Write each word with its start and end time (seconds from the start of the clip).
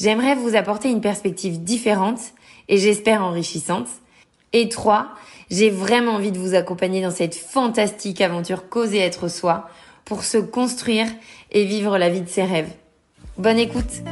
J'aimerais 0.00 0.36
vous 0.36 0.54
apporter 0.54 0.90
une 0.90 1.00
perspective 1.00 1.64
différente 1.64 2.20
et 2.68 2.78
j'espère 2.78 3.24
enrichissante. 3.24 3.88
Et 4.52 4.68
3. 4.68 5.08
J'ai 5.50 5.70
vraiment 5.70 6.12
envie 6.12 6.30
de 6.30 6.38
vous 6.38 6.54
accompagner 6.54 7.02
dans 7.02 7.10
cette 7.10 7.34
fantastique 7.34 8.20
aventure 8.20 8.68
causer 8.68 8.98
être 8.98 9.26
soi 9.26 9.68
pour 10.04 10.22
se 10.22 10.38
construire 10.38 11.08
et 11.50 11.64
vivre 11.64 11.98
la 11.98 12.10
vie 12.10 12.20
de 12.20 12.28
ses 12.28 12.44
rêves. 12.44 12.70
Bonne 13.38 13.58
écoute! 13.58 14.02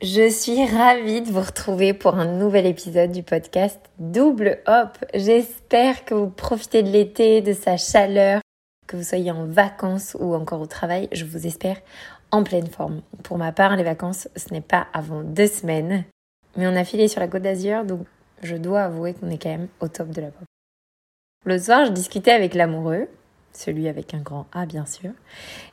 Je 0.00 0.30
suis 0.30 0.64
ravie 0.64 1.20
de 1.20 1.30
vous 1.30 1.42
retrouver 1.42 1.92
pour 1.92 2.14
un 2.14 2.24
nouvel 2.24 2.64
épisode 2.64 3.12
du 3.12 3.22
podcast 3.22 3.78
Double 3.98 4.60
Hop. 4.66 4.96
J'espère 5.12 6.06
que 6.06 6.14
vous 6.14 6.30
profitez 6.30 6.82
de 6.82 6.88
l'été, 6.88 7.42
de 7.42 7.52
sa 7.52 7.76
chaleur, 7.76 8.40
que 8.88 8.96
vous 8.96 9.04
soyez 9.04 9.30
en 9.30 9.44
vacances 9.44 10.16
ou 10.18 10.34
encore 10.34 10.60
au 10.60 10.66
travail. 10.66 11.08
Je 11.12 11.24
vous 11.24 11.46
espère 11.46 11.76
en 12.32 12.42
pleine 12.42 12.66
forme. 12.66 13.02
Pour 13.22 13.38
ma 13.38 13.52
part, 13.52 13.76
les 13.76 13.84
vacances, 13.84 14.28
ce 14.34 14.52
n'est 14.52 14.60
pas 14.60 14.88
avant 14.92 15.22
deux 15.22 15.46
semaines. 15.46 16.04
Mais 16.56 16.66
on 16.66 16.74
a 16.74 16.84
filé 16.84 17.06
sur 17.06 17.20
la 17.20 17.28
côte 17.28 17.42
d'Azur, 17.42 17.84
donc 17.84 18.00
je 18.42 18.56
dois 18.56 18.82
avouer 18.82 19.14
qu'on 19.14 19.30
est 19.30 19.40
quand 19.40 19.50
même 19.50 19.68
au 19.80 19.88
top 19.88 20.08
de 20.08 20.20
la 20.20 20.28
pop. 20.28 20.44
Le 21.44 21.58
soir, 21.58 21.84
je 21.84 21.92
discutais 21.92 22.32
avec 22.32 22.54
l'amoureux, 22.54 23.08
celui 23.52 23.88
avec 23.88 24.14
un 24.14 24.18
grand 24.18 24.46
A 24.52 24.66
bien 24.66 24.86
sûr, 24.86 25.10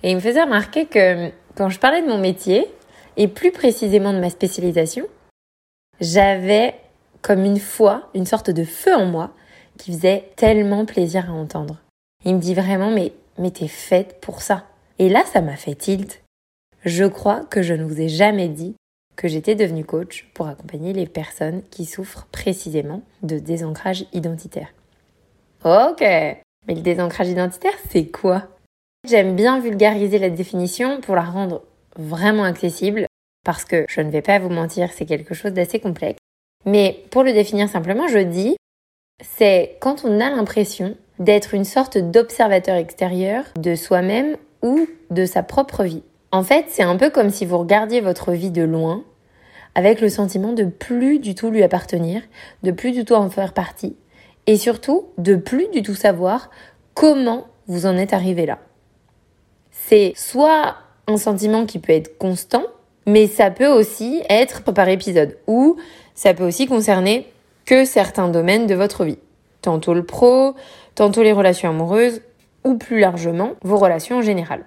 et 0.04 0.12
il 0.12 0.16
me 0.16 0.22
faisait 0.22 0.44
remarquer 0.44 0.86
que 0.86 1.32
quand 1.56 1.70
je 1.70 1.80
parlais 1.80 2.02
de 2.02 2.08
mon 2.08 2.18
métier, 2.18 2.68
et 3.18 3.28
plus 3.28 3.52
précisément 3.52 4.14
de 4.14 4.20
ma 4.20 4.30
spécialisation, 4.30 5.08
j'avais 6.02 6.76
comme 7.22 7.44
une 7.44 7.60
foi, 7.60 8.10
une 8.14 8.26
sorte 8.26 8.52
de 8.52 8.64
feu 8.64 8.94
en 8.94 9.06
moi 9.06 9.32
qui 9.78 9.94
faisait 9.94 10.32
tellement 10.36 10.86
plaisir 10.86 11.30
à 11.30 11.34
entendre. 11.34 11.78
Il 12.26 12.36
me 12.36 12.40
dit 12.40 12.56
vraiment, 12.56 12.92
mais, 12.92 13.14
mais 13.38 13.52
t'es 13.52 13.68
faite 13.68 14.20
pour 14.20 14.42
ça. 14.42 14.66
Et 15.00 15.10
là, 15.10 15.24
ça 15.26 15.42
m'a 15.42 15.56
fait 15.56 15.76
tilt. 15.76 16.24
Je 16.84 17.06
crois 17.06 17.46
que 17.46 17.62
je 17.62 17.74
ne 17.74 17.84
vous 17.84 18.02
ai 18.02 18.10
jamais 18.10 18.50
dit 18.50 18.76
que 19.16 19.28
j'étais 19.28 19.56
devenue 19.56 19.86
coach 19.86 20.28
pour 20.34 20.48
accompagner 20.48 20.92
les 20.92 21.08
personnes 21.08 21.62
qui 21.72 21.86
souffrent 21.86 22.28
précisément 22.32 23.02
de 23.24 23.40
désancrage 23.40 24.06
identitaire. 24.12 24.74
Ok, 25.64 26.02
mais 26.02 26.76
le 26.76 26.82
désancrage 26.82 27.30
identitaire, 27.30 27.74
c'est 27.90 28.08
quoi? 28.08 28.48
J'aime 29.08 29.36
bien 29.36 29.60
vulgariser 29.60 30.20
la 30.20 30.30
définition 30.30 31.00
pour 31.02 31.16
la 31.16 31.24
rendre 31.24 31.64
vraiment 31.96 32.44
accessible 32.44 33.06
parce 33.44 33.66
que 33.66 33.86
je 33.88 34.02
ne 34.02 34.10
vais 34.10 34.22
pas 34.24 34.40
vous 34.40 34.50
mentir, 34.50 34.92
c'est 34.92 35.06
quelque 35.06 35.34
chose 35.34 35.54
d'assez 35.54 35.80
complexe. 35.80 36.20
Mais 36.66 37.04
pour 37.12 37.24
le 37.24 37.32
définir 37.32 37.70
simplement, 37.70 38.08
je 38.08 38.18
dis, 38.18 38.58
c'est 39.24 39.78
quand 39.80 40.04
on 40.04 40.20
a 40.20 40.30
l'impression 40.32 40.98
d'être 41.20 41.54
une 41.54 41.66
sorte 41.66 41.98
d'observateur 41.98 42.76
extérieur 42.76 43.44
de 43.58 43.76
soi-même 43.76 44.38
ou 44.62 44.88
de 45.12 45.26
sa 45.26 45.44
propre 45.44 45.84
vie. 45.84 46.04
En 46.32 46.44
fait, 46.44 46.66
c'est 46.70 46.84
un 46.84 46.98
peu 46.98 47.10
comme 47.10 47.30
si 47.30 47.46
vous 47.46 47.58
regardiez 47.58 48.02
votre 48.02 48.32
vie 48.32 48.52
de 48.52 48.64
loin 48.64 49.04
avec 49.76 50.00
le 50.02 50.10
sentiment 50.10 50.54
de 50.54 50.64
plus 50.64 51.20
du 51.20 51.36
tout 51.36 51.50
lui 51.50 51.62
appartenir, 51.62 52.22
de 52.64 52.72
plus 52.72 52.92
du 52.92 53.06
tout 53.06 53.14
en 53.14 53.30
faire 53.30 53.54
partie, 53.54 53.96
et 54.48 54.58
surtout 54.58 55.08
de 55.18 55.36
plus 55.36 55.68
du 55.68 55.84
tout 55.84 55.96
savoir 55.96 56.50
comment 56.94 57.46
vous 57.68 57.86
en 57.86 57.98
êtes 57.98 58.14
arrivé 58.14 58.46
là. 58.46 58.60
C'est 59.72 60.14
soit 60.16 60.78
un 61.08 61.18
sentiment 61.18 61.66
qui 61.66 61.80
peut 61.80 61.94
être 61.94 62.18
constant, 62.18 62.64
mais 63.06 63.28
ça 63.28 63.52
peut 63.52 63.68
aussi 63.68 64.24
être 64.30 64.64
par 64.64 64.88
épisode, 64.88 65.38
ou 65.46 65.76
ça 66.16 66.34
peut 66.34 66.46
aussi 66.46 66.68
concerner 66.68 67.32
que 67.66 67.86
certains 67.86 68.30
domaines 68.30 68.68
de 68.68 68.76
votre 68.76 69.04
vie. 69.04 69.20
Tantôt 69.62 69.94
le 69.94 70.06
pro, 70.06 70.56
tantôt 70.96 71.24
les 71.24 71.32
relations 71.32 71.70
amoureuses, 71.70 72.22
ou 72.64 72.76
plus 72.76 73.00
largement 73.00 73.52
vos 73.62 73.78
relations 73.78 74.18
en 74.18 74.22
général. 74.22 74.66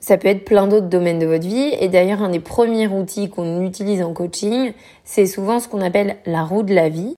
Ça 0.00 0.16
peut 0.16 0.28
être 0.28 0.44
plein 0.44 0.66
d'autres 0.66 0.88
domaines 0.88 1.18
de 1.18 1.26
votre 1.26 1.46
vie, 1.46 1.72
et 1.80 1.88
d'ailleurs 1.88 2.22
un 2.22 2.30
des 2.30 2.40
premiers 2.40 2.88
outils 2.88 3.28
qu'on 3.30 3.62
utilise 3.62 4.02
en 4.02 4.12
coaching, 4.12 4.72
c'est 5.04 5.26
souvent 5.26 5.60
ce 5.60 5.68
qu'on 5.68 5.80
appelle 5.80 6.16
la 6.26 6.44
roue 6.44 6.62
de 6.62 6.74
la 6.74 6.88
vie. 6.88 7.14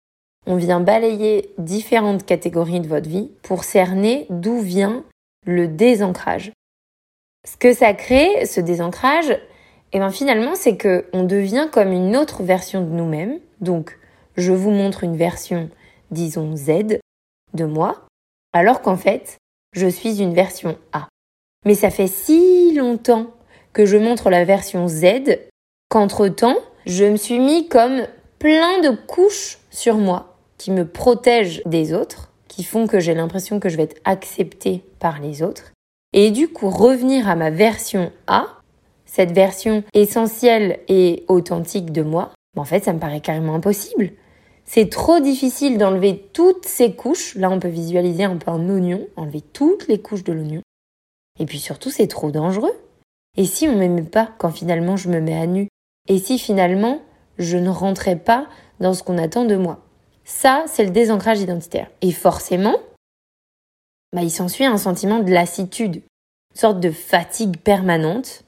On 0.46 0.56
vient 0.56 0.80
balayer 0.80 1.52
différentes 1.58 2.24
catégories 2.24 2.80
de 2.80 2.88
votre 2.88 3.08
vie 3.08 3.30
pour 3.42 3.64
cerner 3.64 4.26
d'où 4.30 4.60
vient 4.60 5.04
le 5.46 5.68
désancrage. 5.68 6.52
Ce 7.46 7.56
que 7.56 7.72
ça 7.72 7.92
crée, 7.94 8.46
ce 8.46 8.60
désancrage, 8.60 9.30
et 9.92 9.96
eh 9.96 9.98
bien 9.98 10.10
finalement, 10.10 10.54
c'est 10.54 10.76
que 10.76 11.06
on 11.12 11.24
devient 11.24 11.68
comme 11.72 11.92
une 11.92 12.16
autre 12.16 12.44
version 12.44 12.80
de 12.80 12.90
nous-mêmes. 12.90 13.40
Donc, 13.60 13.98
je 14.36 14.52
vous 14.52 14.70
montre 14.70 15.02
une 15.02 15.16
version, 15.16 15.68
disons 16.12 16.54
Z, 16.54 17.00
de 17.54 17.64
moi, 17.64 18.06
alors 18.52 18.82
qu'en 18.82 18.96
fait, 18.96 19.38
je 19.72 19.86
suis 19.86 20.20
une 20.20 20.34
version 20.34 20.76
A. 20.92 21.08
Mais 21.64 21.74
ça 21.74 21.90
fait 21.90 22.06
si 22.06 22.74
longtemps 22.74 23.26
que 23.72 23.86
je 23.86 23.96
montre 23.96 24.30
la 24.30 24.44
version 24.44 24.88
Z 24.88 25.38
qu'entre-temps, 25.88 26.56
je 26.86 27.04
me 27.04 27.16
suis 27.16 27.38
mis 27.38 27.68
comme 27.68 28.06
plein 28.38 28.80
de 28.80 28.90
couches 28.90 29.58
sur 29.70 29.96
moi 29.96 30.36
qui 30.58 30.70
me 30.70 30.86
protègent 30.86 31.62
des 31.66 31.92
autres, 31.92 32.30
qui 32.48 32.64
font 32.64 32.86
que 32.86 33.00
j'ai 33.00 33.14
l'impression 33.14 33.60
que 33.60 33.68
je 33.68 33.76
vais 33.76 33.84
être 33.84 34.00
acceptée 34.04 34.82
par 34.98 35.20
les 35.20 35.42
autres. 35.42 35.72
Et 36.12 36.30
du 36.30 36.48
coup, 36.48 36.70
revenir 36.70 37.28
à 37.28 37.36
ma 37.36 37.50
version 37.50 38.10
A, 38.26 38.46
cette 39.04 39.32
version 39.32 39.84
essentielle 39.94 40.80
et 40.88 41.24
authentique 41.28 41.92
de 41.92 42.02
moi, 42.02 42.32
en 42.56 42.64
fait, 42.64 42.84
ça 42.84 42.92
me 42.92 42.98
paraît 42.98 43.20
carrément 43.20 43.54
impossible. 43.54 44.10
C'est 44.72 44.88
trop 44.88 45.18
difficile 45.18 45.78
d'enlever 45.78 46.28
toutes 46.32 46.64
ces 46.64 46.94
couches. 46.94 47.34
Là, 47.34 47.50
on 47.50 47.58
peut 47.58 47.66
visualiser 47.66 48.22
un 48.22 48.36
peu 48.36 48.52
un 48.52 48.68
oignon, 48.68 49.08
enlever 49.16 49.40
toutes 49.40 49.88
les 49.88 50.00
couches 50.00 50.22
de 50.22 50.32
l'oignon. 50.32 50.62
Et 51.40 51.44
puis 51.44 51.58
surtout, 51.58 51.90
c'est 51.90 52.06
trop 52.06 52.30
dangereux. 52.30 52.72
Et 53.36 53.46
si 53.46 53.66
on 53.66 53.74
m'aimait 53.74 54.02
pas 54.02 54.30
quand 54.38 54.52
finalement 54.52 54.96
je 54.96 55.08
me 55.08 55.20
mets 55.20 55.36
à 55.36 55.48
nu? 55.48 55.66
Et 56.06 56.20
si 56.20 56.38
finalement 56.38 57.02
je 57.36 57.56
ne 57.56 57.68
rentrais 57.68 58.14
pas 58.14 58.46
dans 58.78 58.94
ce 58.94 59.02
qu'on 59.02 59.18
attend 59.18 59.44
de 59.44 59.56
moi? 59.56 59.80
Ça, 60.22 60.62
c'est 60.68 60.84
le 60.84 60.92
désancrage 60.92 61.40
identitaire. 61.40 61.90
Et 62.00 62.12
forcément, 62.12 62.76
bah, 64.12 64.22
il 64.22 64.30
s'ensuit 64.30 64.66
un 64.66 64.78
sentiment 64.78 65.18
de 65.18 65.32
lassitude, 65.32 65.96
une 65.96 66.60
sorte 66.60 66.78
de 66.78 66.92
fatigue 66.92 67.56
permanente. 67.56 68.44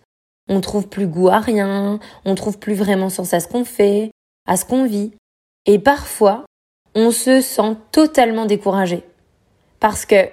On 0.49 0.61
trouve 0.61 0.87
plus 0.87 1.09
goût 1.09 1.31
à 1.31 1.41
rien, 1.41 1.99
on 2.25 2.37
trouve 2.37 2.61
plus 2.61 2.75
vraiment 2.75 3.11
sens 3.11 3.35
à 3.35 3.41
ce 3.41 3.49
qu'on 3.49 3.65
fait, 3.65 4.13
à 4.47 4.57
ce 4.57 4.65
qu'on 4.65 4.85
vit. 4.85 5.11
Et 5.67 5.79
parfois, 5.79 6.45
on 6.95 7.11
se 7.11 7.41
sent 7.41 7.77
totalement 7.93 8.47
découragé. 8.47 9.03
Parce 9.81 10.05
que 10.05 10.29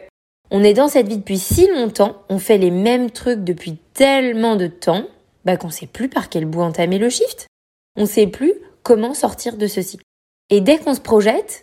on 0.52 0.64
est 0.64 0.74
dans 0.74 0.88
cette 0.88 1.08
vie 1.08 1.18
depuis 1.18 1.38
si 1.38 1.68
longtemps, 1.68 2.24
on 2.30 2.40
fait 2.40 2.58
les 2.58 2.72
mêmes 2.72 3.12
trucs 3.12 3.44
depuis 3.44 3.78
tellement 3.94 4.56
de 4.56 4.68
temps, 4.68 5.06
bah 5.46 5.58
qu'on 5.58 5.70
sait 5.70 5.86
plus 5.86 6.10
par 6.10 6.30
quel 6.30 6.46
bout 6.46 6.62
entamer 6.62 6.98
le 6.98 7.10
shift. 7.10 7.48
On 7.96 8.08
sait 8.08 8.28
plus 8.28 8.54
comment 8.82 9.14
sortir 9.14 9.58
de 9.58 9.68
ce 9.68 9.82
cycle. 9.82 10.04
Et 10.50 10.62
dès 10.62 10.80
qu'on 10.80 10.96
se 10.96 11.02
projette, 11.02 11.62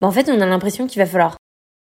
bah 0.00 0.08
en 0.08 0.10
fait, 0.10 0.28
on 0.28 0.40
a 0.40 0.46
l'impression 0.46 0.88
qu'il 0.88 1.00
va 1.00 1.06
falloir 1.06 1.36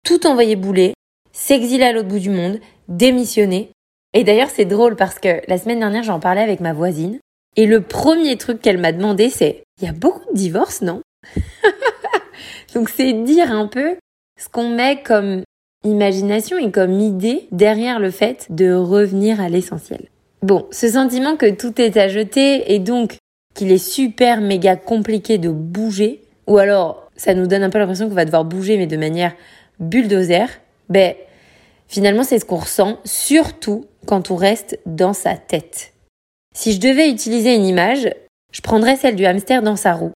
tout 0.06 0.28
envoyer 0.28 0.56
bouler, 0.56 0.94
s'exiler 1.31 1.86
à 1.86 1.92
l'autre 1.92 2.10
bout 2.10 2.19
du 2.19 2.30
monde, 2.30 2.60
démissionner. 2.88 3.71
Et 4.13 4.24
d'ailleurs, 4.24 4.51
c'est 4.51 4.66
drôle 4.66 4.95
parce 4.95 5.18
que 5.18 5.42
la 5.48 5.57
semaine 5.57 5.80
dernière, 5.80 6.04
j'en 6.04 6.19
parlais 6.19 6.42
avec 6.42 6.60
ma 6.60 6.74
voisine. 6.74 7.19
Et 7.56 7.66
le 7.66 7.81
premier 7.81 8.38
truc 8.38 8.62
qu'elle 8.62 8.78
m'a 8.78 8.92
demandé, 8.92 9.30
c'est 9.30 9.63
il 9.81 9.86
y 9.86 9.89
a 9.89 9.94
beaucoup 9.94 10.31
de 10.31 10.38
divorces, 10.38 10.81
non? 10.81 11.01
Donc 12.73 12.89
c'est 12.89 13.13
dire 13.13 13.51
un 13.51 13.67
peu 13.67 13.95
ce 14.39 14.50
qu'on 14.50 14.69
met 14.69 15.01
comme 15.01 15.44
imagination 15.83 16.57
et 16.57 16.71
comme 16.71 17.00
idée 17.00 17.47
derrière 17.51 18.00
le 18.00 18.12
fait 18.12 18.47
de 18.50 18.73
revenir 18.73 19.39
à 19.39 19.50
l'essentiel. 19.50 20.09
Bon, 20.41 20.67
ce 20.71 20.89
sentiment 20.89 21.38
que 21.38 21.50
tout 21.50 21.79
est 21.81 21.97
à 21.97 22.07
jeter 22.07 22.73
et 22.73 22.79
donc 22.79 23.17
qu'il 23.53 23.71
est 23.71 23.77
super 23.77 24.41
méga 24.41 24.75
compliqué 24.75 25.38
de 25.38 25.50
bouger, 25.50 26.21
ou 26.47 26.57
alors 26.57 27.09
ça 27.15 27.33
nous 27.33 27.47
donne 27.47 27.63
un 27.63 27.69
peu 27.69 27.79
l'impression 27.79 28.09
qu'on 28.09 28.15
va 28.15 28.25
devoir 28.25 28.44
bouger 28.44 28.77
mais 28.77 28.88
de 28.88 28.97
manière 28.97 29.33
bulldozer, 29.79 30.47
ben 30.89 31.15
finalement 31.88 32.23
c'est 32.23 32.39
ce 32.39 32.45
qu'on 32.45 32.57
ressent, 32.57 33.00
surtout 33.06 33.85
quand 34.06 34.31
on 34.31 34.35
reste 34.35 34.79
dans 34.85 35.13
sa 35.13 35.35
tête. 35.35 35.94
Si 36.56 36.73
je 36.73 36.79
devais 36.79 37.09
utiliser 37.09 37.56
une 37.56 37.65
image, 37.65 38.09
je 38.51 38.61
prendrais 38.61 38.95
celle 38.95 39.15
du 39.15 39.25
hamster 39.25 39.61
dans 39.61 39.75
sa 39.75 39.94
roue. 39.94 40.11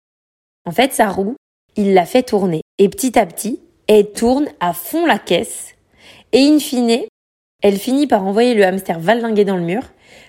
En 0.66 0.72
fait, 0.72 0.94
sa 0.94 1.10
roue, 1.10 1.36
il 1.76 1.94
la 1.94 2.06
fait 2.06 2.24
tourner. 2.24 2.62
Et 2.78 2.90
petit 2.90 3.18
à 3.18 3.26
petit, 3.26 3.60
elle 3.88 4.12
tourne 4.12 4.48
à 4.60 4.74
fond 4.74 5.06
la 5.06 5.20
caisse. 5.20 5.76
Et 6.32 6.40
in 6.40 6.60
fine, 6.60 7.06
elle 7.62 7.78
finit 7.78 8.08
par 8.08 8.26
envoyer 8.26 8.54
le 8.54 8.66
hamster 8.66 9.00
valdinguer 9.00 9.46
dans 9.46 9.58
le 9.58 9.64
mur 9.64 9.84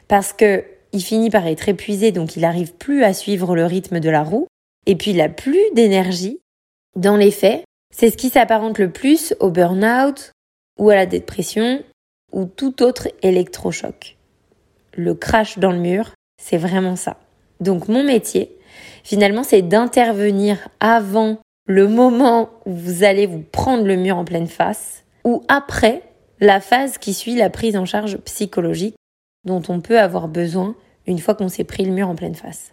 parce 0.08 0.32
que 0.32 0.64
il 0.92 1.02
finit 1.02 1.30
par 1.30 1.46
être 1.46 1.68
épuisé, 1.68 2.12
donc 2.12 2.36
il 2.36 2.42
n'arrive 2.42 2.72
plus 2.72 3.04
à 3.04 3.12
suivre 3.12 3.54
le 3.54 3.66
rythme 3.66 4.00
de 4.00 4.08
la 4.08 4.22
roue, 4.22 4.46
et 4.86 4.96
puis 4.96 5.10
il 5.10 5.18
n'a 5.18 5.28
plus 5.28 5.60
d'énergie. 5.74 6.40
Dans 6.94 7.16
les 7.16 7.30
faits, 7.30 7.64
c'est 7.94 8.10
ce 8.10 8.16
qui 8.16 8.30
s'apparente 8.30 8.78
le 8.78 8.90
plus 8.90 9.34
au 9.40 9.50
burn-out 9.50 10.32
ou 10.78 10.88
à 10.88 10.94
la 10.94 11.04
dépression 11.04 11.82
ou 12.32 12.46
tout 12.46 12.82
autre 12.82 13.08
électrochoc. 13.22 14.16
Le 14.94 15.14
crash 15.14 15.58
dans 15.58 15.72
le 15.72 15.78
mur, 15.78 16.14
c'est 16.42 16.56
vraiment 16.56 16.96
ça. 16.96 17.18
Donc 17.60 17.88
mon 17.88 18.02
métier, 18.02 18.56
finalement, 19.04 19.42
c'est 19.42 19.62
d'intervenir 19.62 20.68
avant 20.80 21.38
le 21.66 21.88
moment 21.88 22.50
où 22.64 22.72
vous 22.72 23.04
allez 23.04 23.26
vous 23.26 23.42
prendre 23.42 23.84
le 23.84 23.96
mur 23.96 24.16
en 24.16 24.24
pleine 24.24 24.46
face 24.46 25.04
ou 25.24 25.42
après 25.48 26.02
la 26.40 26.60
phase 26.60 26.98
qui 26.98 27.14
suit 27.14 27.34
la 27.34 27.50
prise 27.50 27.76
en 27.76 27.84
charge 27.84 28.18
psychologique 28.18 28.96
dont 29.44 29.62
on 29.68 29.80
peut 29.80 29.98
avoir 29.98 30.28
besoin 30.28 30.74
une 31.06 31.18
fois 31.18 31.34
qu'on 31.34 31.48
s'est 31.48 31.64
pris 31.64 31.84
le 31.84 31.92
mur 31.92 32.08
en 32.08 32.14
pleine 32.14 32.34
face. 32.34 32.72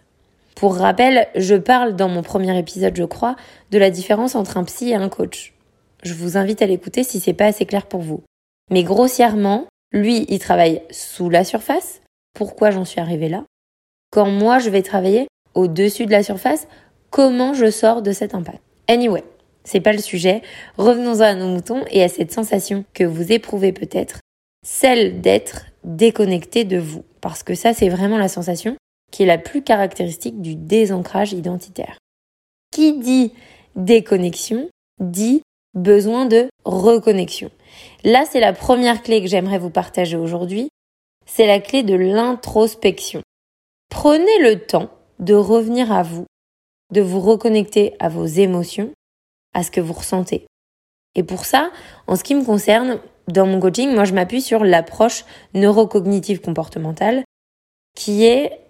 Pour 0.54 0.76
rappel, 0.76 1.26
je 1.34 1.56
parle 1.56 1.96
dans 1.96 2.08
mon 2.08 2.22
premier 2.22 2.56
épisode, 2.58 2.96
je 2.96 3.04
crois, 3.04 3.36
de 3.70 3.78
la 3.78 3.90
différence 3.90 4.34
entre 4.34 4.56
un 4.56 4.64
psy 4.64 4.90
et 4.90 4.94
un 4.94 5.08
coach. 5.08 5.54
Je 6.02 6.14
vous 6.14 6.36
invite 6.36 6.62
à 6.62 6.66
l'écouter 6.66 7.02
si 7.02 7.18
c'est 7.18 7.32
pas 7.32 7.46
assez 7.46 7.66
clair 7.66 7.86
pour 7.86 8.00
vous. 8.00 8.22
Mais 8.70 8.84
grossièrement, 8.84 9.66
lui, 9.92 10.26
il 10.28 10.38
travaille 10.38 10.82
sous 10.90 11.30
la 11.30 11.44
surface. 11.44 12.00
Pourquoi 12.34 12.70
j'en 12.70 12.84
suis 12.84 13.00
arrivée 13.00 13.28
là? 13.28 13.44
Quand 14.10 14.26
moi, 14.26 14.58
je 14.58 14.70
vais 14.70 14.82
travailler 14.82 15.26
au-dessus 15.54 16.06
de 16.06 16.10
la 16.10 16.22
surface, 16.22 16.66
comment 17.10 17.54
je 17.54 17.70
sors 17.70 18.02
de 18.02 18.12
cet 18.12 18.34
impact 18.34 18.60
Anyway, 18.88 19.24
c'est 19.64 19.80
pas 19.80 19.92
le 19.92 19.98
sujet. 19.98 20.42
Revenons 20.76 21.20
à 21.20 21.34
nos 21.34 21.48
moutons 21.48 21.82
et 21.90 22.02
à 22.02 22.08
cette 22.08 22.32
sensation 22.32 22.84
que 22.92 23.04
vous 23.04 23.32
éprouvez 23.32 23.72
peut-être, 23.72 24.20
celle 24.64 25.20
d'être 25.20 25.66
déconnecté 25.84 26.64
de 26.64 26.78
vous. 26.78 27.04
Parce 27.20 27.42
que 27.42 27.54
ça, 27.54 27.72
c'est 27.72 27.88
vraiment 27.88 28.18
la 28.18 28.28
sensation 28.28 28.76
qui 29.10 29.22
est 29.22 29.26
la 29.26 29.38
plus 29.38 29.62
caractéristique 29.62 30.42
du 30.42 30.56
désancrage 30.56 31.32
identitaire. 31.32 31.98
Qui 32.70 32.98
dit 32.98 33.32
déconnexion 33.76 34.68
dit 35.00 35.42
besoin 35.74 36.26
de 36.26 36.48
reconnexion. 36.64 37.50
Là, 38.04 38.24
c'est 38.30 38.40
la 38.40 38.52
première 38.52 39.02
clé 39.02 39.20
que 39.20 39.28
j'aimerais 39.28 39.58
vous 39.58 39.70
partager 39.70 40.16
aujourd'hui. 40.16 40.68
C'est 41.26 41.46
la 41.46 41.60
clé 41.60 41.82
de 41.82 41.94
l'introspection. 41.94 43.22
Prenez 43.88 44.38
le 44.40 44.60
temps 44.60 44.90
de 45.18 45.34
revenir 45.34 45.92
à 45.92 46.02
vous, 46.02 46.26
de 46.92 47.00
vous 47.00 47.20
reconnecter 47.20 47.94
à 47.98 48.08
vos 48.08 48.26
émotions, 48.26 48.92
à 49.52 49.62
ce 49.62 49.70
que 49.70 49.80
vous 49.80 49.92
ressentez. 49.92 50.46
Et 51.14 51.22
pour 51.22 51.44
ça, 51.44 51.70
en 52.06 52.16
ce 52.16 52.24
qui 52.24 52.34
me 52.34 52.44
concerne, 52.44 53.00
dans 53.28 53.46
mon 53.46 53.60
coaching, 53.60 53.94
moi 53.94 54.04
je 54.04 54.14
m'appuie 54.14 54.42
sur 54.42 54.64
l'approche 54.64 55.24
neurocognitive 55.54 56.40
comportementale 56.40 57.24
qui 57.96 58.24
est 58.24 58.60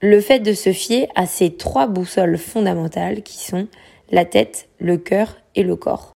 le 0.00 0.20
fait 0.20 0.40
de 0.40 0.52
se 0.52 0.72
fier 0.72 1.08
à 1.14 1.26
ces 1.26 1.56
trois 1.56 1.86
boussoles 1.86 2.36
fondamentales 2.36 3.22
qui 3.22 3.38
sont 3.38 3.68
la 4.10 4.24
tête, 4.24 4.68
le 4.78 4.98
cœur 4.98 5.38
et 5.54 5.62
le 5.62 5.76
corps. 5.76 6.12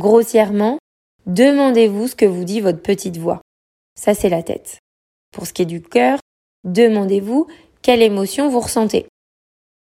Grossièrement, 0.00 0.78
demandez-vous 1.26 2.08
ce 2.08 2.16
que 2.16 2.24
vous 2.24 2.44
dit 2.44 2.60
votre 2.60 2.80
petite 2.80 3.18
voix. 3.18 3.42
Ça, 3.94 4.14
c'est 4.14 4.30
la 4.30 4.42
tête. 4.42 4.78
Pour 5.32 5.46
ce 5.46 5.52
qui 5.52 5.62
est 5.62 5.66
du 5.66 5.82
cœur, 5.82 6.18
demandez-vous 6.64 7.46
quelle 7.82 8.02
émotion 8.02 8.48
vous 8.48 8.60
ressentez. 8.60 9.06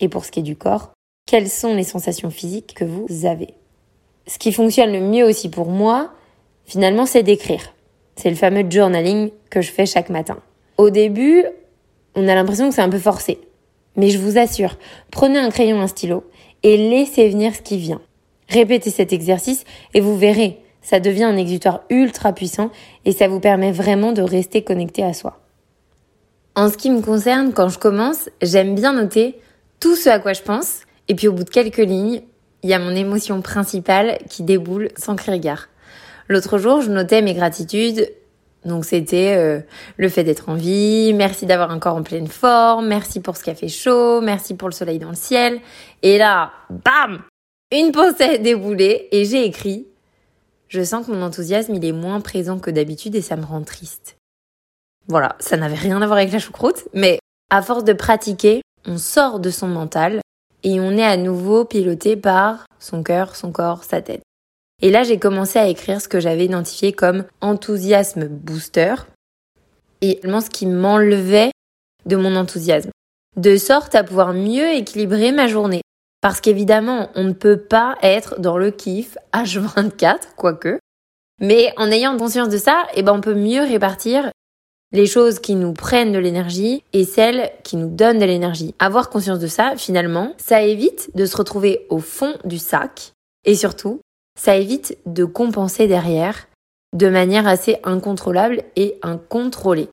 Et 0.00 0.08
pour 0.08 0.24
ce 0.24 0.30
qui 0.30 0.40
est 0.40 0.44
du 0.44 0.56
corps, 0.56 0.92
quelles 1.26 1.50
sont 1.50 1.74
les 1.74 1.84
sensations 1.84 2.30
physiques 2.30 2.74
que 2.74 2.84
vous 2.84 3.26
avez. 3.26 3.54
Ce 4.26 4.38
qui 4.38 4.52
fonctionne 4.52 4.92
le 4.92 5.00
mieux 5.00 5.24
aussi 5.24 5.50
pour 5.50 5.68
moi, 5.68 6.12
finalement, 6.64 7.04
c'est 7.04 7.22
d'écrire. 7.22 7.74
C'est 8.16 8.30
le 8.30 8.36
fameux 8.36 8.64
journaling 8.68 9.30
que 9.50 9.60
je 9.60 9.70
fais 9.70 9.84
chaque 9.84 10.08
matin. 10.08 10.38
Au 10.78 10.88
début, 10.88 11.44
on 12.14 12.26
a 12.26 12.34
l'impression 12.34 12.68
que 12.68 12.74
c'est 12.74 12.80
un 12.80 12.88
peu 12.88 12.98
forcé. 12.98 13.38
Mais 13.96 14.08
je 14.08 14.18
vous 14.18 14.38
assure, 14.38 14.78
prenez 15.10 15.38
un 15.38 15.50
crayon, 15.50 15.80
un 15.80 15.86
stylo 15.86 16.24
et 16.62 16.76
laissez 16.76 17.28
venir 17.28 17.54
ce 17.54 17.60
qui 17.60 17.76
vient. 17.76 18.00
Répétez 18.48 18.90
cet 18.90 19.12
exercice 19.12 19.64
et 19.92 20.00
vous 20.00 20.16
verrez, 20.16 20.58
ça 20.82 21.00
devient 21.00 21.24
un 21.24 21.36
exutoire 21.36 21.82
ultra 21.90 22.32
puissant 22.32 22.70
et 23.04 23.12
ça 23.12 23.28
vous 23.28 23.40
permet 23.40 23.72
vraiment 23.72 24.12
de 24.12 24.22
rester 24.22 24.62
connecté 24.64 25.02
à 25.02 25.12
soi. 25.12 25.43
En 26.56 26.70
ce 26.70 26.76
qui 26.76 26.90
me 26.90 27.00
concerne, 27.00 27.52
quand 27.52 27.68
je 27.68 27.78
commence, 27.80 28.30
j'aime 28.40 28.76
bien 28.76 28.92
noter 28.92 29.40
tout 29.80 29.96
ce 29.96 30.08
à 30.08 30.20
quoi 30.20 30.34
je 30.34 30.42
pense 30.42 30.82
et 31.08 31.14
puis 31.14 31.26
au 31.26 31.32
bout 31.32 31.44
de 31.44 31.50
quelques 31.50 31.78
lignes, 31.78 32.22
il 32.62 32.70
y 32.70 32.74
a 32.74 32.78
mon 32.78 32.94
émotion 32.94 33.42
principale 33.42 34.18
qui 34.30 34.42
déboule 34.42 34.88
sans 34.96 35.16
crier 35.16 35.40
gare. 35.40 35.68
L'autre 36.28 36.58
jour, 36.58 36.80
je 36.80 36.90
notais 36.90 37.22
mes 37.22 37.34
gratitudes. 37.34 38.08
Donc 38.64 38.86
c'était 38.86 39.34
euh, 39.36 39.60
le 39.98 40.08
fait 40.08 40.24
d'être 40.24 40.48
en 40.48 40.54
vie, 40.54 41.12
merci 41.12 41.44
d'avoir 41.44 41.70
un 41.70 41.78
corps 41.78 41.96
en 41.96 42.02
pleine 42.02 42.28
forme, 42.28 42.86
merci 42.86 43.20
pour 43.20 43.36
ce 43.36 43.52
fait 43.52 43.68
chaud, 43.68 44.22
merci 44.22 44.54
pour 44.54 44.68
le 44.68 44.74
soleil 44.74 44.98
dans 44.98 45.10
le 45.10 45.16
ciel. 45.16 45.60
Et 46.02 46.16
là, 46.16 46.52
bam 46.70 47.20
Une 47.72 47.92
pensée 47.92 48.38
déboulée 48.38 49.08
et 49.12 49.26
j'ai 49.26 49.44
écrit 49.44 49.86
Je 50.68 50.82
sens 50.82 51.04
que 51.04 51.12
mon 51.12 51.20
enthousiasme 51.20 51.74
il 51.74 51.84
est 51.84 51.92
moins 51.92 52.22
présent 52.22 52.58
que 52.58 52.70
d'habitude 52.70 53.14
et 53.16 53.20
ça 53.20 53.36
me 53.36 53.44
rend 53.44 53.62
triste. 53.62 54.13
Voilà, 55.08 55.36
ça 55.38 55.56
n'avait 55.56 55.74
rien 55.74 56.00
à 56.00 56.06
voir 56.06 56.18
avec 56.18 56.32
la 56.32 56.38
choucroute, 56.38 56.84
mais 56.94 57.18
à 57.50 57.62
force 57.62 57.84
de 57.84 57.92
pratiquer, 57.92 58.62
on 58.86 58.98
sort 58.98 59.38
de 59.38 59.50
son 59.50 59.68
mental 59.68 60.20
et 60.62 60.80
on 60.80 60.92
est 60.92 61.04
à 61.04 61.16
nouveau 61.16 61.64
piloté 61.64 62.16
par 62.16 62.66
son 62.78 63.02
cœur, 63.02 63.36
son 63.36 63.52
corps, 63.52 63.84
sa 63.84 64.00
tête. 64.00 64.22
Et 64.82 64.90
là, 64.90 65.02
j'ai 65.02 65.18
commencé 65.18 65.58
à 65.58 65.68
écrire 65.68 66.00
ce 66.00 66.08
que 66.08 66.20
j'avais 66.20 66.46
identifié 66.46 66.92
comme 66.92 67.24
enthousiasme 67.40 68.26
booster 68.28 68.94
et 70.00 70.20
ce 70.22 70.50
qui 70.50 70.66
m'enlevait 70.66 71.50
de 72.06 72.16
mon 72.16 72.36
enthousiasme, 72.36 72.90
de 73.36 73.56
sorte 73.56 73.94
à 73.94 74.04
pouvoir 74.04 74.34
mieux 74.34 74.72
équilibrer 74.74 75.32
ma 75.32 75.46
journée. 75.46 75.80
Parce 76.20 76.40
qu'évidemment, 76.40 77.10
on 77.14 77.24
ne 77.24 77.32
peut 77.32 77.58
pas 77.58 77.96
être 78.02 78.40
dans 78.40 78.56
le 78.56 78.70
kiff 78.70 79.16
H24, 79.32 80.34
quoique. 80.36 80.78
Mais 81.40 81.72
en 81.76 81.90
ayant 81.90 82.16
conscience 82.16 82.48
de 82.48 82.58
ça, 82.58 82.84
eh 82.94 83.02
ben, 83.02 83.12
on 83.12 83.20
peut 83.20 83.34
mieux 83.34 83.62
répartir 83.62 84.30
les 84.94 85.06
choses 85.06 85.40
qui 85.40 85.56
nous 85.56 85.72
prennent 85.72 86.12
de 86.12 86.20
l'énergie 86.20 86.84
et 86.92 87.04
celles 87.04 87.50
qui 87.64 87.76
nous 87.76 87.88
donnent 87.88 88.20
de 88.20 88.24
l'énergie. 88.24 88.76
Avoir 88.78 89.10
conscience 89.10 89.40
de 89.40 89.48
ça, 89.48 89.74
finalement, 89.76 90.34
ça 90.38 90.62
évite 90.62 91.10
de 91.16 91.26
se 91.26 91.36
retrouver 91.36 91.84
au 91.90 91.98
fond 91.98 92.34
du 92.44 92.58
sac 92.58 93.12
et 93.44 93.56
surtout, 93.56 94.00
ça 94.40 94.54
évite 94.54 94.96
de 95.04 95.24
compenser 95.24 95.88
derrière 95.88 96.46
de 96.92 97.08
manière 97.08 97.48
assez 97.48 97.78
incontrôlable 97.82 98.62
et 98.76 98.96
incontrôlée. 99.02 99.88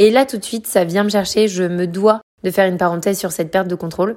Et 0.00 0.10
là, 0.10 0.26
tout 0.26 0.38
de 0.38 0.44
suite, 0.44 0.66
ça 0.66 0.84
vient 0.84 1.04
me 1.04 1.10
chercher, 1.10 1.46
je 1.46 1.62
me 1.62 1.86
dois 1.86 2.20
de 2.42 2.50
faire 2.50 2.68
une 2.68 2.76
parenthèse 2.76 3.20
sur 3.20 3.30
cette 3.30 3.52
perte 3.52 3.68
de 3.68 3.76
contrôle 3.76 4.16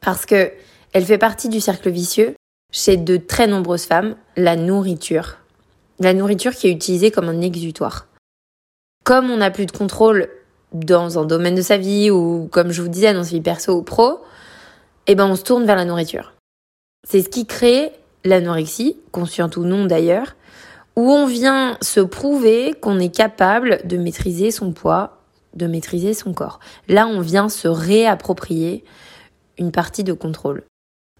parce 0.00 0.26
que 0.26 0.52
elle 0.92 1.06
fait 1.06 1.18
partie 1.18 1.48
du 1.48 1.60
cercle 1.60 1.88
vicieux 1.88 2.34
chez 2.70 2.98
de 2.98 3.16
très 3.16 3.46
nombreuses 3.46 3.84
femmes, 3.84 4.14
la 4.36 4.56
nourriture. 4.56 5.38
La 6.00 6.12
nourriture 6.12 6.54
qui 6.54 6.68
est 6.68 6.72
utilisée 6.72 7.10
comme 7.10 7.30
un 7.30 7.40
exutoire 7.40 8.07
comme 9.08 9.30
on 9.30 9.38
n'a 9.38 9.50
plus 9.50 9.64
de 9.64 9.72
contrôle 9.72 10.28
dans 10.74 11.18
un 11.18 11.24
domaine 11.24 11.54
de 11.54 11.62
sa 11.62 11.78
vie 11.78 12.10
ou 12.10 12.46
comme 12.52 12.72
je 12.72 12.82
vous 12.82 12.88
disais 12.88 13.14
dans 13.14 13.24
sa 13.24 13.30
vie 13.30 13.40
perso 13.40 13.72
ou 13.72 13.82
pro, 13.82 14.20
eh 15.06 15.14
ben 15.14 15.24
on 15.24 15.34
se 15.34 15.44
tourne 15.44 15.64
vers 15.64 15.76
la 15.76 15.86
nourriture. 15.86 16.34
C'est 17.08 17.22
ce 17.22 17.30
qui 17.30 17.46
crée 17.46 17.90
l'anorexie, 18.26 18.98
consciente 19.10 19.56
ou 19.56 19.64
non 19.64 19.86
d'ailleurs, 19.86 20.36
où 20.94 21.10
on 21.10 21.24
vient 21.24 21.78
se 21.80 22.00
prouver 22.00 22.74
qu'on 22.74 22.98
est 22.98 23.08
capable 23.08 23.80
de 23.84 23.96
maîtriser 23.96 24.50
son 24.50 24.72
poids, 24.72 25.22
de 25.54 25.66
maîtriser 25.66 26.12
son 26.12 26.34
corps. 26.34 26.60
Là, 26.86 27.06
on 27.06 27.22
vient 27.22 27.48
se 27.48 27.66
réapproprier 27.66 28.84
une 29.56 29.72
partie 29.72 30.04
de 30.04 30.12
contrôle. 30.12 30.64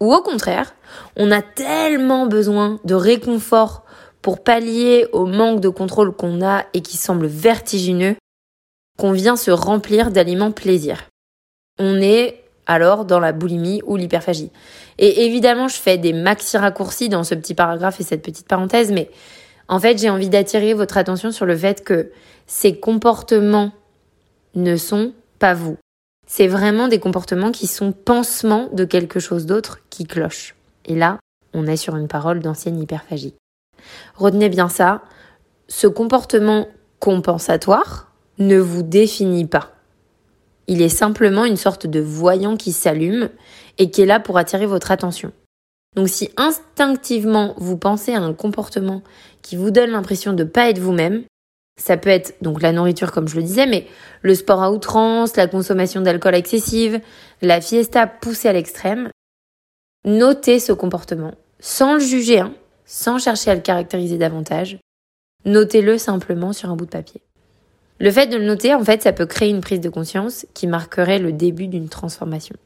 Ou 0.03 0.13
au 0.13 0.21
contraire, 0.21 0.75
on 1.17 1.31
a 1.31 1.41
tellement 1.41 2.27
besoin 2.27 2.81
de 2.85 2.95
réconfort 2.95 3.87
pour 4.23 4.43
pallier 4.43 5.07
au 5.13 5.27
manque 5.27 5.61
de 5.61 5.69
contrôle 5.69 6.13
qu'on 6.13 6.43
a 6.43 6.65
et 6.75 6.81
qui 6.81 6.97
semble 6.97 7.27
vertigineux, 7.27 8.17
qu'on 8.99 9.13
vient 9.13 9.37
se 9.37 9.51
remplir 9.51 10.11
d'aliments 10.11 10.51
plaisir. 10.51 11.05
On 11.79 12.01
est 12.01 12.43
alors 12.67 13.05
dans 13.05 13.21
la 13.21 13.33
boulimie 13.33 13.81
ou 13.87 13.97
l'hyperphagie. 13.97 14.51
Et 14.99 15.25
évidemment, 15.27 15.69
je 15.69 15.77
fais 15.77 15.97
des 15.97 16.13
maxi 16.13 16.57
raccourcis 16.57 17.09
dans 17.09 17.25
ce 17.25 17.35
petit 17.35 17.55
paragraphe 17.55 18.01
et 18.01 18.05
cette 18.05 18.23
petite 18.23 18.49
parenthèse, 18.49 18.93
mais 18.93 19.11
en 19.69 19.79
fait, 19.79 19.99
j'ai 19.99 20.11
envie 20.11 20.29
d'attirer 20.29 20.75
votre 20.75 20.97
attention 20.97 21.31
sur 21.31 21.47
le 21.47 21.57
fait 21.57 21.85
que 21.85 22.11
ces 22.47 22.79
comportements 22.79 23.73
ne 24.55 24.77
sont 24.77 25.13
pas 25.39 25.55
vous. 25.55 25.77
C'est 26.27 26.47
vraiment 26.47 26.89
des 26.89 26.99
comportements 26.99 27.53
qui 27.53 27.67
sont 27.67 27.93
pansements 27.93 28.69
de 28.73 28.85
quelque 28.85 29.21
chose 29.21 29.47
d'autre 29.47 29.81
qui 29.89 30.05
cloche. 30.05 30.55
Et 30.85 30.95
là, 30.95 31.19
on 31.55 31.67
est 31.67 31.77
sur 31.77 31.97
une 31.97 32.09
parole 32.09 32.41
d'ancienne 32.41 32.81
hyperphagie. 32.81 33.35
Retenez 34.15 34.49
bien 34.49 34.69
ça, 34.69 35.03
ce 35.69 35.87
comportement 35.87 36.69
compensatoire 36.99 38.13
ne 38.39 38.59
vous 38.59 38.83
définit 38.83 39.47
pas. 39.47 39.73
Il 40.67 40.83
est 40.83 40.89
simplement 40.89 41.45
une 41.45 41.57
sorte 41.57 41.87
de 41.87 42.01
voyant 42.01 42.57
qui 42.57 42.73
s'allume 42.73 43.31
et 43.79 43.91
qui 43.91 44.03
est 44.03 44.07
là 44.07 44.21
pour 44.21 44.39
attirer 44.39 44.67
votre 44.67 44.91
attention. 44.91 45.33
Donc 45.97 46.09
si 46.09 46.31
instinctivement 46.37 47.55
vous 47.57 47.79
pensez 47.79 48.13
à 48.13 48.21
un 48.21 48.35
comportement 48.35 49.03
qui 49.43 49.57
vous 49.57 49.71
donne 49.71 49.91
l'impression 49.91 50.33
de 50.35 50.45
ne 50.45 50.49
pas 50.49 50.69
être 50.69 50.79
vous-même, 50.79 51.25
Ça 51.79 51.97
peut 51.97 52.11
être 52.11 52.35
donc 52.43 52.61
la 52.61 52.73
nourriture 52.73 53.13
comme 53.13 53.29
je 53.29 53.37
le 53.37 53.43
disais, 53.43 53.67
mais 53.67 53.87
le 54.23 54.35
sport 54.35 54.63
à 54.63 54.73
outrance, 54.73 55.37
la 55.37 55.47
consommation 55.47 56.01
d'alcool 56.01 56.35
excessive, 56.35 57.01
la 57.41 57.61
fiesta 57.61 58.07
poussée 58.09 58.49
à 58.49 58.53
l'extrême. 58.53 59.11
Notez 60.05 60.59
ce 60.59 60.73
comportement 60.73 61.33
sans 61.61 61.95
le 61.95 62.01
juger, 62.01 62.41
hein, 62.41 62.53
sans 62.89 63.19
chercher 63.19 63.51
à 63.51 63.55
le 63.55 63.61
caractériser 63.61 64.19
davantage. 64.19 64.79
Notez-le 65.45 65.99
simplement 65.99 66.53
sur 66.53 66.71
un 66.71 66.77
bout 66.77 66.87
de 66.87 66.91
papier. 66.91 67.21
Le 68.01 68.11
fait 68.11 68.27
de 68.27 68.37
le 68.37 68.45
noter, 68.45 68.75
en 68.75 68.85
fait, 68.85 69.03
ça 69.03 69.13
peut 69.13 69.27
créer 69.27 69.51
une 69.51 69.61
prise 69.61 69.81
de 69.81 69.91
conscience 69.91 70.47
qui 70.55 70.67
marquerait 70.67 71.19
le 71.19 71.33
début 71.33 71.69
d'une 71.69 71.89
transformation. 71.89 72.57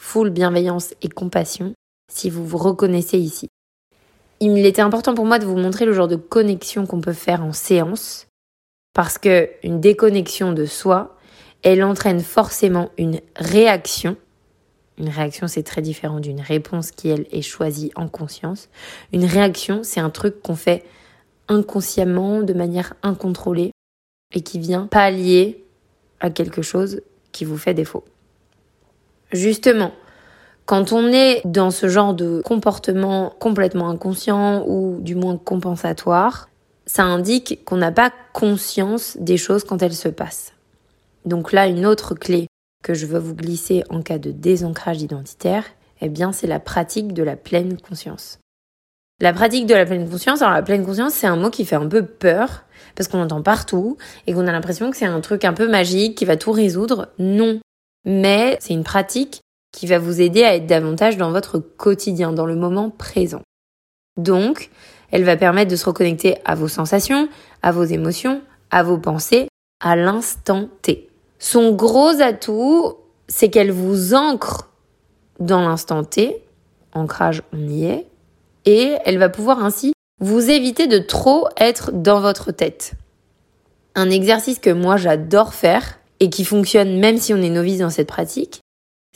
Full 0.00 0.30
bienveillance 0.30 0.94
et 1.02 1.08
compassion 1.08 1.74
si 2.10 2.30
vous 2.30 2.44
vous 2.44 2.58
reconnaissez 2.58 3.18
ici. 3.18 3.48
Il 4.40 4.64
était 4.64 4.82
important 4.82 5.14
pour 5.14 5.26
moi 5.26 5.38
de 5.38 5.44
vous 5.44 5.58
montrer 5.58 5.84
le 5.84 5.92
genre 5.92 6.08
de 6.08 6.16
connexion 6.16 6.86
qu'on 6.86 7.02
peut 7.02 7.12
faire 7.12 7.44
en 7.44 7.52
séance 7.52 8.26
parce 8.94 9.18
que 9.18 9.50
une 9.62 9.80
déconnexion 9.80 10.52
de 10.52 10.64
soi, 10.64 11.16
elle 11.62 11.84
entraîne 11.84 12.20
forcément 12.20 12.90
une 12.96 13.20
réaction. 13.36 14.16
Une 15.00 15.08
réaction, 15.08 15.48
c'est 15.48 15.62
très 15.62 15.80
différent 15.80 16.20
d'une 16.20 16.42
réponse 16.42 16.90
qui, 16.90 17.08
elle, 17.08 17.26
est 17.32 17.40
choisie 17.40 17.90
en 17.96 18.06
conscience. 18.06 18.68
Une 19.14 19.24
réaction, 19.24 19.80
c'est 19.82 20.00
un 20.00 20.10
truc 20.10 20.42
qu'on 20.42 20.56
fait 20.56 20.84
inconsciemment, 21.48 22.42
de 22.42 22.52
manière 22.52 22.92
incontrôlée, 23.02 23.72
et 24.34 24.42
qui 24.42 24.58
vient 24.58 24.86
pallier 24.86 25.64
à 26.20 26.28
quelque 26.28 26.60
chose 26.60 27.00
qui 27.32 27.46
vous 27.46 27.56
fait 27.56 27.72
défaut. 27.72 28.04
Justement, 29.32 29.92
quand 30.66 30.92
on 30.92 31.06
est 31.08 31.40
dans 31.46 31.70
ce 31.70 31.88
genre 31.88 32.12
de 32.12 32.42
comportement 32.44 33.34
complètement 33.40 33.88
inconscient 33.88 34.64
ou 34.68 34.98
du 35.00 35.14
moins 35.14 35.38
compensatoire, 35.38 36.50
ça 36.84 37.04
indique 37.04 37.64
qu'on 37.64 37.78
n'a 37.78 37.90
pas 37.90 38.12
conscience 38.34 39.16
des 39.18 39.38
choses 39.38 39.64
quand 39.64 39.82
elles 39.82 39.94
se 39.94 40.08
passent. 40.08 40.52
Donc 41.24 41.52
là, 41.52 41.68
une 41.68 41.86
autre 41.86 42.14
clé 42.14 42.48
que 42.82 42.94
je 42.94 43.06
veux 43.06 43.18
vous 43.18 43.34
glisser 43.34 43.84
en 43.90 44.02
cas 44.02 44.18
de 44.18 44.30
désancrage 44.30 45.02
identitaire, 45.02 45.64
eh 46.00 46.08
bien, 46.08 46.32
c'est 46.32 46.46
la 46.46 46.60
pratique 46.60 47.12
de 47.12 47.22
la 47.22 47.36
pleine 47.36 47.78
conscience. 47.80 48.38
La 49.20 49.34
pratique 49.34 49.66
de 49.66 49.74
la 49.74 49.84
pleine 49.84 50.08
conscience, 50.08 50.40
alors 50.40 50.54
la 50.54 50.62
pleine 50.62 50.84
conscience, 50.84 51.12
c'est 51.12 51.26
un 51.26 51.36
mot 51.36 51.50
qui 51.50 51.66
fait 51.66 51.76
un 51.76 51.86
peu 51.86 52.06
peur 52.06 52.64
parce 52.94 53.06
qu'on 53.06 53.20
entend 53.20 53.42
partout 53.42 53.98
et 54.26 54.32
qu'on 54.32 54.46
a 54.46 54.52
l'impression 54.52 54.90
que 54.90 54.96
c'est 54.96 55.04
un 55.04 55.20
truc 55.20 55.44
un 55.44 55.52
peu 55.52 55.68
magique 55.68 56.16
qui 56.16 56.24
va 56.24 56.38
tout 56.38 56.52
résoudre. 56.52 57.08
Non. 57.18 57.60
Mais 58.06 58.56
c'est 58.60 58.72
une 58.72 58.84
pratique 58.84 59.42
qui 59.72 59.86
va 59.86 59.98
vous 59.98 60.22
aider 60.22 60.42
à 60.42 60.56
être 60.56 60.66
davantage 60.66 61.18
dans 61.18 61.32
votre 61.32 61.58
quotidien, 61.58 62.32
dans 62.32 62.46
le 62.46 62.56
moment 62.56 62.88
présent. 62.88 63.42
Donc, 64.16 64.70
elle 65.10 65.24
va 65.24 65.36
permettre 65.36 65.70
de 65.70 65.76
se 65.76 65.84
reconnecter 65.84 66.38
à 66.46 66.54
vos 66.54 66.68
sensations, 66.68 67.28
à 67.62 67.72
vos 67.72 67.84
émotions, 67.84 68.40
à 68.70 68.82
vos 68.82 68.98
pensées, 68.98 69.48
à 69.80 69.96
l'instant 69.96 70.70
T. 70.80 71.09
Son 71.40 71.72
gros 71.72 72.20
atout, 72.20 72.96
c'est 73.26 73.48
qu'elle 73.48 73.72
vous 73.72 74.14
ancre 74.14 74.68
dans 75.40 75.62
l'instant 75.62 76.04
T. 76.04 76.44
Ancrage, 76.92 77.42
on 77.54 77.66
y 77.66 77.86
est 77.86 78.06
et 78.66 78.96
elle 79.06 79.18
va 79.18 79.30
pouvoir 79.30 79.64
ainsi 79.64 79.94
vous 80.20 80.50
éviter 80.50 80.86
de 80.86 80.98
trop 80.98 81.48
être 81.56 81.92
dans 81.92 82.20
votre 82.20 82.52
tête. 82.52 82.92
Un 83.94 84.10
exercice 84.10 84.58
que 84.58 84.68
moi 84.68 84.98
j'adore 84.98 85.54
faire 85.54 85.98
et 86.20 86.28
qui 86.28 86.44
fonctionne 86.44 86.98
même 86.98 87.16
si 87.16 87.32
on 87.32 87.38
est 87.38 87.48
novice 87.48 87.78
dans 87.78 87.90
cette 87.90 88.06
pratique, 88.06 88.60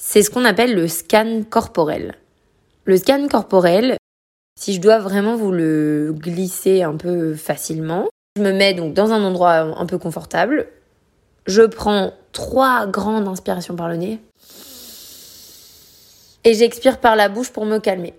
c'est 0.01 0.23
ce 0.23 0.31
qu'on 0.31 0.47
appelle 0.47 0.75
le 0.75 0.89
scan 0.89 1.43
corporel. 1.49 2.15
Le 2.87 2.97
scan 2.97 3.29
corporel, 3.29 3.99
si 4.59 4.73
je 4.73 4.81
dois 4.81 4.99
vraiment 4.99 5.37
vous 5.37 5.53
le 5.53 6.15
glisser 6.17 6.83
un 6.83 6.97
peu 6.97 7.35
facilement, 7.35 8.09
je 8.37 8.43
me 8.43 8.53
mets 8.53 8.73
donc 8.73 8.95
dans 8.95 9.13
un 9.13 9.23
endroit 9.23 9.53
un 9.53 9.87
peu 9.87 9.99
confortable, 9.99 10.69
je 11.47 11.63
prends 11.63 12.15
trois 12.33 12.87
grandes 12.87 13.29
inspirations 13.29 13.77
par 13.77 13.89
le 13.89 13.97
nez 13.97 14.21
et 16.45 16.55
j'expire 16.55 16.99
par 16.99 17.17
la 17.17 17.29
bouche 17.29 17.51
pour 17.51 17.65
me 17.65 17.79
calmer. 17.79 18.15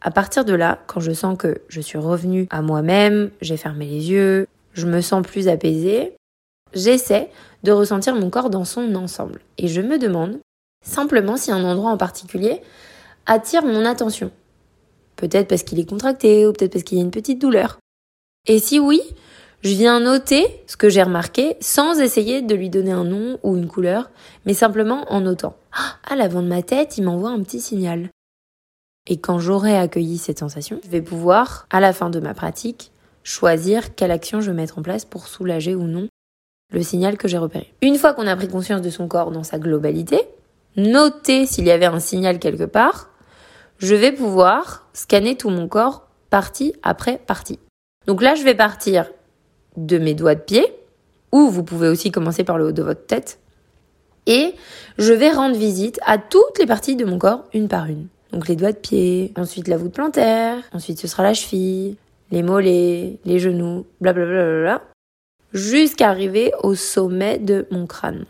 À 0.00 0.10
partir 0.10 0.44
de 0.44 0.54
là, 0.54 0.78
quand 0.86 1.00
je 1.00 1.12
sens 1.12 1.36
que 1.36 1.60
je 1.68 1.80
suis 1.80 1.98
revenue 1.98 2.46
à 2.50 2.62
moi-même, 2.62 3.30
j'ai 3.42 3.58
fermé 3.58 3.84
les 3.86 4.10
yeux, 4.10 4.46
je 4.72 4.86
me 4.86 5.02
sens 5.02 5.26
plus 5.26 5.48
apaisée, 5.48 6.14
j'essaie 6.72 7.30
de 7.62 7.72
ressentir 7.72 8.14
mon 8.14 8.30
corps 8.30 8.48
dans 8.48 8.64
son 8.64 8.94
ensemble. 8.94 9.40
Et 9.58 9.68
je 9.68 9.82
me 9.82 9.98
demande 9.98 10.38
simplement 10.84 11.36
si 11.36 11.52
un 11.52 11.64
endroit 11.64 11.90
en 11.90 11.98
particulier 11.98 12.62
attire 13.26 13.62
mon 13.62 13.84
attention. 13.84 14.30
Peut-être 15.16 15.48
parce 15.48 15.62
qu'il 15.62 15.78
est 15.78 15.88
contracté 15.88 16.46
ou 16.46 16.54
peut-être 16.54 16.72
parce 16.72 16.84
qu'il 16.84 16.96
y 16.96 17.00
a 17.02 17.04
une 17.04 17.10
petite 17.10 17.38
douleur. 17.38 17.78
Et 18.46 18.58
si 18.58 18.78
oui, 18.78 19.02
je 19.62 19.74
viens 19.74 20.00
noter 20.00 20.62
ce 20.66 20.76
que 20.76 20.88
j'ai 20.88 21.02
remarqué 21.02 21.56
sans 21.60 22.00
essayer 22.00 22.40
de 22.40 22.54
lui 22.54 22.70
donner 22.70 22.92
un 22.92 23.04
nom 23.04 23.38
ou 23.42 23.56
une 23.56 23.68
couleur, 23.68 24.10
mais 24.46 24.54
simplement 24.54 25.04
en 25.12 25.20
notant. 25.20 25.56
Ah, 25.72 25.96
à 26.08 26.16
l'avant 26.16 26.42
de 26.42 26.48
ma 26.48 26.62
tête, 26.62 26.96
il 26.96 27.04
m'envoie 27.04 27.30
un 27.30 27.42
petit 27.42 27.60
signal. 27.60 28.08
Et 29.06 29.18
quand 29.18 29.38
j'aurai 29.38 29.76
accueilli 29.76 30.18
cette 30.18 30.38
sensation, 30.38 30.80
je 30.84 30.88
vais 30.88 31.02
pouvoir, 31.02 31.66
à 31.70 31.80
la 31.80 31.92
fin 31.92 32.10
de 32.10 32.20
ma 32.20 32.32
pratique, 32.32 32.90
choisir 33.22 33.94
quelle 33.94 34.10
action 34.10 34.40
je 34.40 34.50
vais 34.50 34.56
mettre 34.56 34.78
en 34.78 34.82
place 34.82 35.04
pour 35.04 35.26
soulager 35.26 35.74
ou 35.74 35.84
non 35.84 36.08
le 36.72 36.82
signal 36.82 37.18
que 37.18 37.28
j'ai 37.28 37.38
repéré. 37.38 37.74
Une 37.82 37.96
fois 37.96 38.14
qu'on 38.14 38.26
a 38.26 38.36
pris 38.36 38.48
conscience 38.48 38.80
de 38.80 38.90
son 38.90 39.08
corps 39.08 39.30
dans 39.30 39.42
sa 39.42 39.58
globalité, 39.58 40.20
noter 40.76 41.44
s'il 41.44 41.66
y 41.66 41.70
avait 41.70 41.86
un 41.86 42.00
signal 42.00 42.38
quelque 42.38 42.64
part, 42.64 43.10
je 43.78 43.94
vais 43.94 44.12
pouvoir 44.12 44.86
scanner 44.92 45.36
tout 45.36 45.50
mon 45.50 45.68
corps 45.68 46.06
partie 46.30 46.74
après 46.82 47.18
partie. 47.18 47.58
Donc 48.06 48.22
là, 48.22 48.34
je 48.34 48.44
vais 48.44 48.54
partir 48.54 49.10
de 49.76 49.98
mes 49.98 50.14
doigts 50.14 50.34
de 50.34 50.40
pied, 50.40 50.64
ou 51.32 51.48
vous 51.48 51.62
pouvez 51.62 51.88
aussi 51.88 52.10
commencer 52.10 52.44
par 52.44 52.58
le 52.58 52.66
haut 52.66 52.72
de 52.72 52.82
votre 52.82 53.06
tête, 53.06 53.38
et 54.26 54.54
je 54.98 55.12
vais 55.12 55.30
rendre 55.30 55.56
visite 55.56 55.98
à 56.04 56.18
toutes 56.18 56.58
les 56.58 56.66
parties 56.66 56.96
de 56.96 57.04
mon 57.04 57.18
corps 57.18 57.44
une 57.54 57.68
par 57.68 57.86
une. 57.86 58.08
Donc 58.32 58.48
les 58.48 58.56
doigts 58.56 58.72
de 58.72 58.76
pied, 58.76 59.32
ensuite 59.36 59.66
la 59.66 59.76
voûte 59.76 59.92
plantaire, 59.92 60.58
ensuite 60.72 61.00
ce 61.00 61.08
sera 61.08 61.22
la 61.22 61.34
cheville, 61.34 61.96
les 62.30 62.42
mollets, 62.42 63.18
les 63.24 63.38
genoux, 63.38 63.86
blablabla, 64.00 64.82
jusqu'à 65.52 66.10
arriver 66.10 66.52
au 66.62 66.74
sommet 66.74 67.38
de 67.38 67.66
mon 67.70 67.86
crâne. 67.86 68.24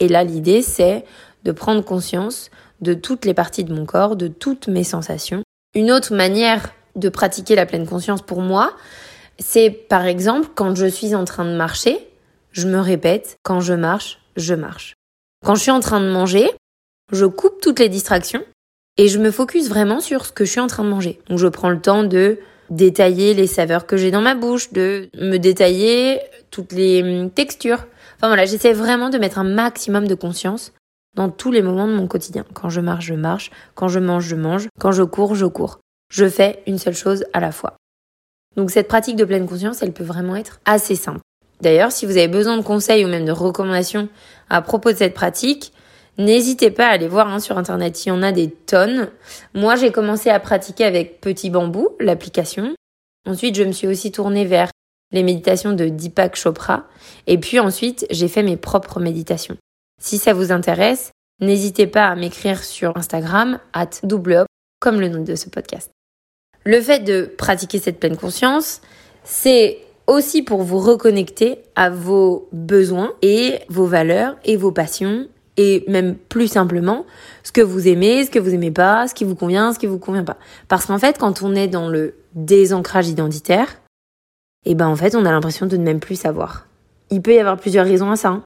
Et 0.00 0.08
là, 0.08 0.24
l'idée, 0.24 0.62
c'est 0.62 1.04
de 1.44 1.52
prendre 1.52 1.84
conscience 1.84 2.50
de 2.80 2.94
toutes 2.94 3.24
les 3.24 3.34
parties 3.34 3.64
de 3.64 3.74
mon 3.74 3.86
corps, 3.86 4.16
de 4.16 4.28
toutes 4.28 4.68
mes 4.68 4.84
sensations. 4.84 5.42
Une 5.74 5.90
autre 5.90 6.14
manière 6.14 6.72
de 6.94 7.08
pratiquer 7.08 7.54
la 7.54 7.66
pleine 7.66 7.86
conscience 7.86 8.22
pour 8.22 8.40
moi, 8.40 8.72
c'est 9.38 9.70
par 9.70 10.06
exemple 10.06 10.48
quand 10.54 10.74
je 10.74 10.86
suis 10.86 11.14
en 11.14 11.24
train 11.24 11.44
de 11.44 11.56
marcher, 11.56 11.98
je 12.52 12.68
me 12.68 12.78
répète, 12.78 13.36
quand 13.42 13.60
je 13.60 13.74
marche, 13.74 14.18
je 14.36 14.54
marche. 14.54 14.94
Quand 15.44 15.54
je 15.54 15.62
suis 15.62 15.70
en 15.70 15.80
train 15.80 16.00
de 16.00 16.10
manger, 16.10 16.50
je 17.12 17.26
coupe 17.26 17.60
toutes 17.60 17.78
les 17.78 17.88
distractions 17.88 18.42
et 18.96 19.08
je 19.08 19.18
me 19.18 19.30
focus 19.30 19.68
vraiment 19.68 20.00
sur 20.00 20.24
ce 20.24 20.32
que 20.32 20.44
je 20.44 20.50
suis 20.50 20.60
en 20.60 20.66
train 20.66 20.84
de 20.84 20.88
manger. 20.88 21.20
Donc 21.28 21.38
je 21.38 21.48
prends 21.48 21.70
le 21.70 21.80
temps 21.80 22.02
de 22.02 22.38
détailler 22.70 23.34
les 23.34 23.46
saveurs 23.46 23.86
que 23.86 23.96
j'ai 23.96 24.10
dans 24.10 24.22
ma 24.22 24.34
bouche, 24.34 24.72
de 24.72 25.08
me 25.14 25.36
détailler 25.36 26.20
toutes 26.50 26.72
les 26.72 27.02
hum, 27.02 27.30
textures. 27.30 27.86
Enfin 28.16 28.28
voilà, 28.28 28.44
j'essaie 28.46 28.72
vraiment 28.72 29.10
de 29.10 29.18
mettre 29.18 29.38
un 29.38 29.44
maximum 29.44 30.08
de 30.08 30.14
conscience 30.14 30.72
dans 31.14 31.28
tous 31.28 31.52
les 31.52 31.62
moments 31.62 31.86
de 31.86 31.94
mon 31.94 32.06
quotidien. 32.06 32.44
Quand 32.54 32.70
je 32.70 32.80
marche, 32.80 33.06
je 33.06 33.14
marche. 33.14 33.50
Quand 33.74 33.88
je 33.88 34.00
mange, 34.00 34.24
je 34.24 34.36
mange. 34.36 34.68
Quand 34.78 34.92
je 34.92 35.02
cours, 35.02 35.34
je 35.34 35.46
cours. 35.46 35.78
Je 36.10 36.28
fais 36.28 36.62
une 36.66 36.78
seule 36.78 36.94
chose 36.94 37.24
à 37.32 37.40
la 37.40 37.52
fois. 37.52 37.76
Donc 38.56 38.70
cette 38.70 38.88
pratique 38.88 39.16
de 39.16 39.24
pleine 39.24 39.46
conscience, 39.46 39.82
elle 39.82 39.92
peut 39.92 40.04
vraiment 40.04 40.36
être 40.36 40.60
assez 40.64 40.96
simple. 40.96 41.20
D'ailleurs, 41.60 41.92
si 41.92 42.06
vous 42.06 42.16
avez 42.16 42.28
besoin 42.28 42.56
de 42.56 42.62
conseils 42.62 43.04
ou 43.04 43.08
même 43.08 43.24
de 43.24 43.32
recommandations 43.32 44.08
à 44.50 44.62
propos 44.62 44.92
de 44.92 44.96
cette 44.96 45.14
pratique, 45.14 45.72
N'hésitez 46.18 46.70
pas 46.70 46.86
à 46.86 46.92
aller 46.92 47.08
voir 47.08 47.28
hein, 47.28 47.40
sur 47.40 47.58
internet, 47.58 48.04
il 48.04 48.08
y 48.08 48.12
en 48.12 48.22
a 48.22 48.32
des 48.32 48.50
tonnes. 48.50 49.10
Moi, 49.54 49.76
j'ai 49.76 49.92
commencé 49.92 50.30
à 50.30 50.40
pratiquer 50.40 50.84
avec 50.84 51.20
Petit 51.20 51.50
Bambou, 51.50 51.90
l'application. 52.00 52.74
Ensuite, 53.28 53.54
je 53.54 53.64
me 53.64 53.72
suis 53.72 53.86
aussi 53.86 54.12
tournée 54.12 54.46
vers 54.46 54.70
les 55.12 55.22
méditations 55.22 55.72
de 55.72 55.88
Deepak 55.88 56.36
Chopra. 56.36 56.84
Et 57.26 57.38
puis 57.38 57.60
ensuite, 57.60 58.06
j'ai 58.10 58.28
fait 58.28 58.42
mes 58.42 58.56
propres 58.56 58.98
méditations. 58.98 59.56
Si 60.00 60.16
ça 60.16 60.32
vous 60.32 60.52
intéresse, 60.52 61.12
n'hésitez 61.40 61.86
pas 61.86 62.06
à 62.06 62.16
m'écrire 62.16 62.64
sur 62.64 62.96
Instagram, 62.96 63.58
at 63.74 63.90
double 64.02 64.46
comme 64.80 65.00
le 65.00 65.08
nom 65.08 65.22
de 65.22 65.34
ce 65.34 65.50
podcast. 65.50 65.95
Le 66.66 66.80
fait 66.80 66.98
de 66.98 67.30
pratiquer 67.38 67.78
cette 67.78 68.00
pleine 68.00 68.16
conscience, 68.16 68.80
c'est 69.22 69.78
aussi 70.08 70.42
pour 70.42 70.62
vous 70.62 70.80
reconnecter 70.80 71.60
à 71.76 71.90
vos 71.90 72.48
besoins 72.50 73.12
et 73.22 73.60
vos 73.68 73.86
valeurs 73.86 74.36
et 74.44 74.56
vos 74.56 74.72
passions 74.72 75.28
et 75.56 75.84
même 75.86 76.16
plus 76.16 76.48
simplement 76.48 77.06
ce 77.44 77.52
que 77.52 77.60
vous 77.60 77.86
aimez, 77.86 78.24
ce 78.24 78.32
que 78.32 78.40
vous 78.40 78.52
aimez 78.52 78.72
pas, 78.72 79.06
ce 79.06 79.14
qui 79.14 79.22
vous 79.22 79.36
convient, 79.36 79.72
ce 79.72 79.78
qui 79.78 79.86
vous 79.86 80.00
convient 80.00 80.24
pas. 80.24 80.38
Parce 80.66 80.86
qu'en 80.86 80.98
fait, 80.98 81.18
quand 81.18 81.40
on 81.42 81.54
est 81.54 81.68
dans 81.68 81.88
le 81.88 82.16
désancrage 82.34 83.06
identitaire, 83.06 83.68
et 84.64 84.72
eh 84.72 84.74
ben 84.74 84.88
en 84.88 84.96
fait, 84.96 85.14
on 85.14 85.24
a 85.24 85.30
l'impression 85.30 85.66
de 85.66 85.76
ne 85.76 85.84
même 85.84 86.00
plus 86.00 86.18
savoir. 86.18 86.66
Il 87.10 87.22
peut 87.22 87.34
y 87.34 87.38
avoir 87.38 87.58
plusieurs 87.58 87.86
raisons 87.86 88.10
à 88.10 88.16
ça. 88.16 88.30
Hein. 88.30 88.42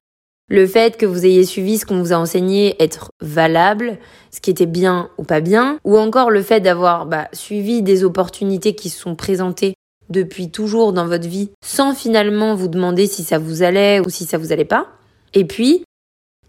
Le 0.50 0.66
fait 0.66 0.96
que 0.96 1.06
vous 1.06 1.24
ayez 1.24 1.44
suivi 1.44 1.78
ce 1.78 1.86
qu'on 1.86 2.00
vous 2.00 2.12
a 2.12 2.16
enseigné 2.16 2.74
être 2.82 3.12
valable, 3.20 3.98
ce 4.32 4.40
qui 4.40 4.50
était 4.50 4.66
bien 4.66 5.08
ou 5.16 5.22
pas 5.22 5.40
bien, 5.40 5.78
ou 5.84 5.96
encore 5.96 6.30
le 6.30 6.42
fait 6.42 6.58
d'avoir 6.58 7.06
bah, 7.06 7.28
suivi 7.32 7.82
des 7.82 8.02
opportunités 8.02 8.74
qui 8.74 8.90
se 8.90 8.98
sont 8.98 9.14
présentées 9.14 9.74
depuis 10.08 10.50
toujours 10.50 10.92
dans 10.92 11.06
votre 11.06 11.28
vie 11.28 11.50
sans 11.64 11.94
finalement 11.94 12.56
vous 12.56 12.66
demander 12.66 13.06
si 13.06 13.22
ça 13.22 13.38
vous 13.38 13.62
allait 13.62 14.00
ou 14.00 14.10
si 14.10 14.24
ça 14.24 14.38
vous 14.38 14.50
allait 14.50 14.64
pas. 14.64 14.88
Et 15.34 15.44
puis, 15.44 15.84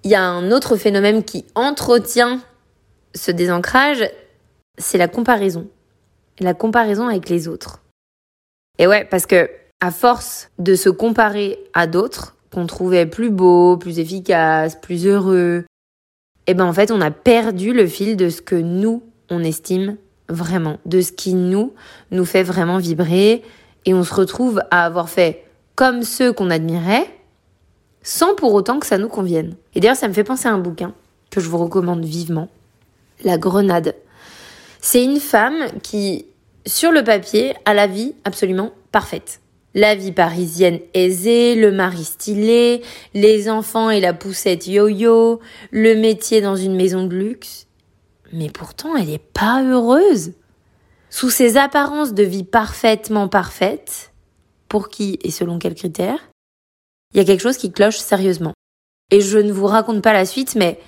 il 0.04 0.10
y 0.10 0.16
a 0.16 0.24
un 0.24 0.52
autre 0.52 0.78
phénomène 0.78 1.24
qui 1.24 1.46
entretient 1.54 2.42
ce 3.14 3.30
désancrage, 3.30 4.10
c'est 4.80 4.98
la 4.98 5.08
comparaison. 5.08 5.68
La 6.40 6.56
comparaison 6.56 7.08
avec 7.08 7.30
les 7.30 7.48
autres. 7.48 7.82
Et 8.80 8.88
ouais, 8.88 9.06
parce 9.06 9.28
que 9.28 9.48
à 9.80 9.92
force 9.92 10.50
de 10.58 10.74
se 10.74 10.90
comparer 10.90 11.60
à 11.76 11.86
d'autres 11.86 12.36
qu'on 12.54 12.68
trouvait 12.68 13.06
plus 13.06 13.30
beaux, 13.30 13.78
plus 13.78 14.00
efficaces, 14.00 14.76
plus 14.76 15.08
heureux, 15.08 15.66
eh 16.48 16.54
ben 16.54 16.66
en 16.66 16.74
fait, 16.74 16.92
on 16.92 17.02
a 17.02 17.12
perdu 17.12 17.74
le 17.74 17.88
fil 17.88 18.18
de 18.18 18.30
ce 18.30 18.42
que 18.42 18.56
nous 18.56 19.04
on 19.30 19.44
estime 19.44 19.98
vraiment, 20.28 20.78
de 20.86 21.02
ce 21.02 21.12
qui 21.12 21.34
nous 21.34 21.74
nous 22.12 22.26
fait 22.26 22.44
vraiment 22.44 22.78
vibrer 22.78 23.44
et 23.86 23.94
on 23.94 24.04
se 24.04 24.14
retrouve 24.14 24.62
à 24.72 24.86
avoir 24.86 25.10
fait 25.10 25.46
comme 25.76 26.04
ceux 26.04 26.34
qu'on 26.34 26.50
admirait 26.50 27.08
sans 28.04 28.36
pour 28.36 28.54
autant 28.54 28.80
que 28.80 28.86
ça 28.86 28.98
nous 28.98 29.08
convienne. 29.08 29.56
Et 29.76 29.80
d'ailleurs, 29.80 29.96
ça 29.96 30.08
me 30.08 30.14
fait 30.14 30.24
penser 30.24 30.48
à 30.48 30.52
un 30.52 30.58
bouquin 30.58 30.94
que 31.30 31.40
je 31.40 31.48
vous 31.48 31.58
recommande 31.58 32.04
vivement, 32.04 32.50
La 33.24 33.38
Grenade. 33.38 33.96
C'est 34.82 35.04
une 35.04 35.20
femme 35.20 35.68
qui, 35.84 36.26
sur 36.66 36.92
le 36.92 37.04
papier, 37.04 37.54
a 37.66 37.74
la 37.74 37.88
vie 37.88 38.16
absolument 38.26 38.72
parfaite. 38.92 39.40
La 39.74 39.96
vie 39.96 40.12
parisienne 40.12 40.80
aisée, 40.94 41.56
le 41.56 41.72
mari 41.72 42.04
stylé, 42.04 42.82
les 43.14 43.50
enfants 43.50 43.90
et 43.90 44.02
la 44.02 44.14
poussette 44.14 44.68
yo-yo, 44.68 45.40
le 45.72 45.96
métier 45.96 46.42
dans 46.42 46.58
une 46.58 46.76
maison 46.76 47.06
de 47.06 47.16
luxe. 47.16 47.68
Mais 48.34 48.50
pourtant, 48.50 48.96
elle 48.98 49.08
n'est 49.08 49.18
pas 49.18 49.64
heureuse. 49.64 50.34
Sous 51.10 51.30
ces 51.30 51.58
apparences 51.58 52.14
de 52.14 52.24
vie 52.24 52.44
parfaitement 52.44 53.28
parfaite, 53.28 54.12
pour 54.68 54.90
qui 54.90 55.20
et 55.24 55.32
selon 55.32 55.60
quels 55.60 55.76
critères, 55.76 56.30
il 57.14 57.18
y 57.18 57.20
a 57.20 57.26
quelque 57.26 57.42
chose 57.42 57.58
qui 57.58 57.72
cloche 57.72 57.98
sérieusement. 57.98 58.54
Et 59.10 59.20
je 59.20 59.38
ne 59.38 59.52
vous 59.52 59.68
raconte 59.68 60.02
pas 60.02 60.14
la 60.14 60.26
suite, 60.26 60.56
mais 60.56 60.80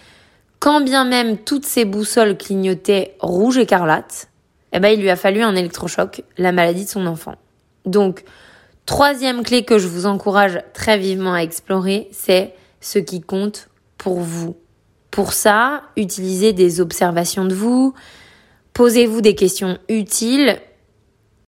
quand 0.59 0.79
bien 0.79 1.03
même 1.03 1.37
toutes 1.37 1.65
ces 1.65 1.83
boussoles 1.83 2.37
clignotaient 2.37 3.15
rouge 3.19 3.57
écarlate, 3.57 4.29
eh 4.71 4.79
ben, 4.79 4.89
il 4.89 5.01
lui 5.01 5.09
a 5.09 5.17
fallu 5.17 5.41
un 5.41 5.55
électrochoc, 5.55 6.23
la 6.37 6.53
maladie 6.53 6.85
de 6.85 6.89
son 6.89 7.05
enfant. 7.05 7.35
Donc, 7.85 8.23
troisième 8.85 9.43
clé 9.43 9.63
que 9.63 9.77
je 9.77 9.87
vous 9.87 10.05
encourage 10.05 10.59
très 10.73 10.97
vivement 10.97 11.33
à 11.33 11.39
explorer, 11.39 12.07
c'est 12.11 12.53
ce 12.81 12.99
qui 12.99 13.21
compte 13.21 13.69
pour 13.97 14.19
vous. 14.19 14.55
Pour 15.11 15.33
ça, 15.33 15.83
utilisez 15.95 16.53
des 16.53 16.81
observations 16.81 17.45
de 17.45 17.53
vous, 17.53 17.93
posez-vous 18.73 19.21
des 19.21 19.35
questions 19.35 19.77
utiles. 19.87 20.59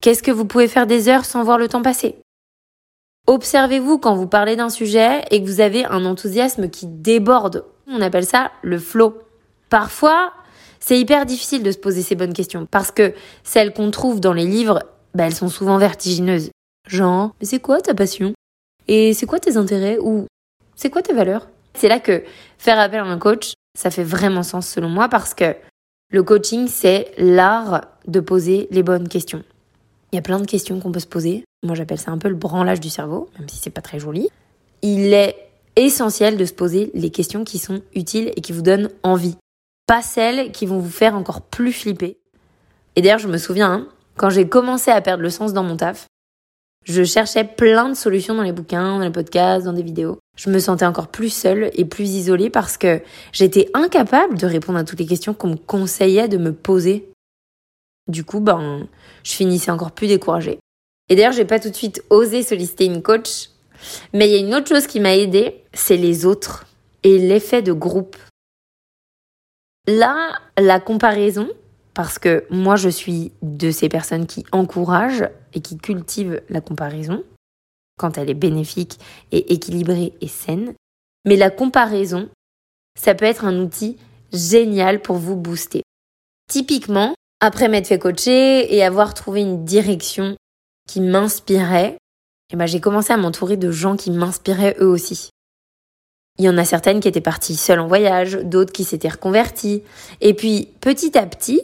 Qu'est-ce 0.02 0.24
que 0.24 0.32
vous 0.32 0.46
pouvez 0.46 0.68
faire 0.68 0.88
des 0.88 1.10
heures 1.10 1.26
sans 1.26 1.44
voir 1.44 1.58
le 1.58 1.68
temps 1.68 1.84
passer? 1.84 2.16
Observez-vous 3.28 4.00
quand 4.00 4.16
vous 4.16 4.28
parlez 4.28 4.56
d'un 4.56 4.70
sujet 4.70 5.24
et 5.30 5.42
que 5.42 5.48
vous 5.48 5.62
avez 5.62 5.86
un 5.86 6.06
enthousiasme 6.06 6.70
qui 6.70 6.88
déborde. 6.88 7.66
On 7.88 8.02
appelle 8.02 8.26
ça 8.26 8.52
le 8.64 8.80
flow. 8.80 9.20
Parfois, 9.70 10.34
c'est 10.80 11.00
hyper 11.00 11.28
difficile 11.28 11.62
de 11.62 11.72
se 11.72 11.78
poser 11.78 12.02
ces 12.02 12.16
bonnes 12.16 12.34
questions 12.34 12.66
parce 12.70 12.92
que 12.92 13.14
celles 13.44 13.74
qu'on 13.74 13.92
trouve 13.92 14.20
dans 14.20 14.34
les 14.34 14.48
livres, 14.48 14.82
bah, 15.14 15.26
elles 15.28 15.36
sont 15.36 15.50
souvent 15.50 15.78
vertigineuses. 15.78 16.50
Genre, 16.92 17.34
mais 17.40 17.48
c'est 17.48 17.60
quoi 17.60 17.80
ta 17.80 17.94
passion? 17.94 18.34
Et 18.90 19.14
c'est 19.14 19.26
quoi 19.26 19.40
tes 19.40 19.56
intérêts 19.56 19.98
Ou 19.98 20.26
c'est 20.76 20.90
quoi 20.90 21.02
tes 21.02 21.14
valeurs? 21.14 21.48
C'est 21.74 21.88
là 21.88 22.02
que 22.02 22.24
faire 22.58 22.78
appel 22.78 23.00
à 23.00 23.06
un 23.06 23.18
coach, 23.18 23.54
ça 23.80 23.90
fait 23.90 24.04
vraiment 24.04 24.44
sens 24.44 24.68
selon 24.68 24.90
moi 24.90 25.08
parce 25.08 25.34
que 25.34 25.56
le 26.12 26.24
coaching, 26.24 26.68
c'est 26.68 27.14
l'art 27.18 27.88
de 28.08 28.20
poser 28.20 28.68
les 28.72 28.84
bonnes 28.84 29.08
questions. 29.08 29.42
Il 30.12 30.18
y 30.18 30.20
a 30.20 30.22
plein 30.22 30.42
de 30.42 30.46
questions 30.46 30.82
qu'on 30.82 30.92
peut 30.92 31.00
se 31.00 31.08
poser. 31.08 31.46
Moi, 31.64 31.76
j'appelle 31.76 31.98
ça 31.98 32.12
un 32.12 32.18
peu 32.18 32.28
le 32.28 32.36
branlage 32.36 32.82
du 32.82 32.90
cerveau, 32.90 33.30
même 33.40 33.48
si 33.48 33.56
c'est 33.56 33.70
pas 33.70 33.82
très 33.82 34.00
joli. 34.00 34.28
Il 34.82 35.14
est 35.14 35.38
essentiel 35.78 36.36
de 36.36 36.44
se 36.44 36.52
poser 36.52 36.92
les 36.94 37.10
questions 37.10 37.46
qui 37.46 37.58
sont 37.58 37.82
utiles 37.96 38.34
et 38.36 38.42
qui 38.42 38.52
vous 38.52 38.64
donnent 38.64 38.90
envie. 39.04 39.38
Pas 39.88 40.02
celles 40.02 40.52
qui 40.52 40.66
vont 40.66 40.80
vous 40.80 40.90
faire 40.90 41.16
encore 41.16 41.40
plus 41.42 41.72
flipper. 41.72 42.18
Et 42.98 43.02
d'ailleurs, 43.02 43.20
je 43.20 43.30
me 43.30 43.38
souviens, 43.38 43.72
hein, 43.72 43.88
quand 44.18 44.30
j'ai 44.30 44.50
commencé 44.50 44.92
à 44.92 45.00
perdre 45.00 45.24
le 45.24 45.30
sens 45.30 45.54
dans 45.54 45.64
mon 45.64 45.78
taf, 45.78 46.08
je 46.84 47.04
cherchais 47.04 47.44
plein 47.44 47.90
de 47.90 47.94
solutions 47.96 48.36
dans 48.36 48.44
les 48.44 48.52
bouquins, 48.52 48.98
dans 48.98 49.04
les 49.04 49.12
podcasts, 49.12 49.66
dans 49.66 49.74
des 49.74 49.84
vidéos. 49.84 50.18
Je 50.36 50.50
me 50.50 50.60
sentais 50.60 50.86
encore 50.86 51.10
plus 51.10 51.30
seule 51.30 51.70
et 51.74 51.86
plus 51.86 52.10
isolée 52.10 52.50
parce 52.50 52.78
que 52.78 53.02
j'étais 53.32 53.70
incapable 53.74 54.38
de 54.38 54.48
répondre 54.48 54.80
à 54.80 54.84
toutes 54.84 55.00
les 55.00 55.06
questions 55.06 55.34
qu'on 55.34 55.50
me 55.50 55.56
conseillait 55.56 56.28
de 56.28 56.38
me 56.38 56.54
poser 56.54 57.12
du 58.08 58.24
coup, 58.24 58.40
ben, 58.40 58.88
je 59.24 59.32
finissais 59.32 59.72
encore 59.72 59.92
plus 59.92 60.08
découragée. 60.08 60.60
Et 61.10 61.16
d'ailleurs, 61.16 61.32
j'ai 61.32 61.46
pas 61.46 61.60
tout 61.60 61.70
de 61.70 61.76
suite 61.76 62.04
osé 62.10 62.44
solliciter 62.44 62.86
une 62.86 63.02
coach. 63.02 63.50
Mais 64.14 64.28
il 64.28 64.32
y 64.32 64.36
a 64.36 64.40
une 64.46 64.54
autre 64.54 64.68
chose 64.68 64.86
qui 64.86 65.00
m'a 65.00 65.16
aidée, 65.16 65.64
c'est 65.74 65.98
les 65.98 66.26
autres 66.26 66.66
et 67.04 67.18
l'effet 67.18 67.62
de 67.62 67.74
groupe. 67.74 68.16
Là, 69.88 70.34
la 70.58 70.80
comparaison, 70.80 71.50
parce 71.94 72.20
que 72.20 72.46
moi 72.50 72.76
je 72.76 72.90
suis 72.90 73.32
de 73.42 73.72
ces 73.72 73.90
personnes 73.90 74.28
qui 74.28 74.46
encouragent 74.52 75.30
et 75.54 75.62
qui 75.62 75.78
cultivent 75.78 76.42
la 76.50 76.62
comparaison 76.62 77.24
quand 77.98 78.18
elle 78.18 78.30
est 78.30 78.36
bénéfique 78.36 79.00
et 79.32 79.54
équilibrée 79.54 80.14
et 80.22 80.28
saine. 80.28 80.74
Mais 81.26 81.36
la 81.36 81.50
comparaison, 81.52 82.30
ça 83.00 83.14
peut 83.14 83.26
être 83.26 83.46
un 83.46 83.60
outil 83.60 83.98
génial 84.34 85.02
pour 85.02 85.18
vous 85.18 85.36
booster. 85.36 85.84
Typiquement, 86.50 87.14
après 87.40 87.68
m'être 87.68 87.88
fait 87.88 88.00
coacher 88.00 88.74
et 88.74 88.84
avoir 88.84 89.14
trouvé 89.14 89.42
une 89.42 89.66
direction 89.66 90.36
qui 90.88 91.02
m'inspirait, 91.02 91.98
eh 92.52 92.56
ben, 92.56 92.66
j'ai 92.66 92.80
commencé 92.80 93.14
à 93.14 93.18
m'entourer 93.18 93.58
de 93.58 93.72
gens 93.72 93.96
qui 93.96 94.12
m'inspiraient 94.12 94.76
eux 94.80 94.88
aussi. 94.88 95.30
Il 96.38 96.46
y 96.46 96.50
en 96.50 96.58
a 96.58 96.66
certaines 96.66 97.00
qui 97.00 97.08
étaient 97.08 97.22
parties 97.22 97.56
seules 97.56 97.80
en 97.80 97.88
voyage, 97.88 98.40
d'autres 98.44 98.74
qui 98.74 98.84
s'étaient 98.84 99.10
reconverties. 99.10 99.84
Et 100.22 100.34
puis, 100.34 100.70
petit 100.82 101.18
à 101.18 101.26
petit, 101.26 101.62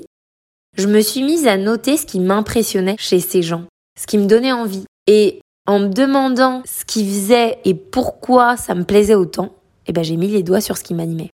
je 0.77 0.87
me 0.87 1.01
suis 1.01 1.23
mise 1.23 1.47
à 1.47 1.57
noter 1.57 1.97
ce 1.97 2.05
qui 2.05 2.19
m'impressionnait 2.19 2.95
chez 2.99 3.19
ces 3.19 3.41
gens, 3.41 3.65
ce 3.99 4.05
qui 4.05 4.17
me 4.17 4.27
donnait 4.27 4.51
envie. 4.51 4.85
Et 5.07 5.41
en 5.65 5.79
me 5.79 5.87
demandant 5.87 6.61
ce 6.65 6.85
qu'ils 6.85 7.07
faisaient 7.07 7.59
et 7.65 7.73
pourquoi 7.73 8.57
ça 8.57 8.75
me 8.75 8.83
plaisait 8.83 9.15
autant, 9.15 9.55
eh 9.87 9.91
ben, 9.91 10.03
j'ai 10.03 10.17
mis 10.17 10.27
les 10.27 10.43
doigts 10.43 10.61
sur 10.61 10.77
ce 10.77 10.83
qui 10.83 10.93
m'animait. 10.93 11.31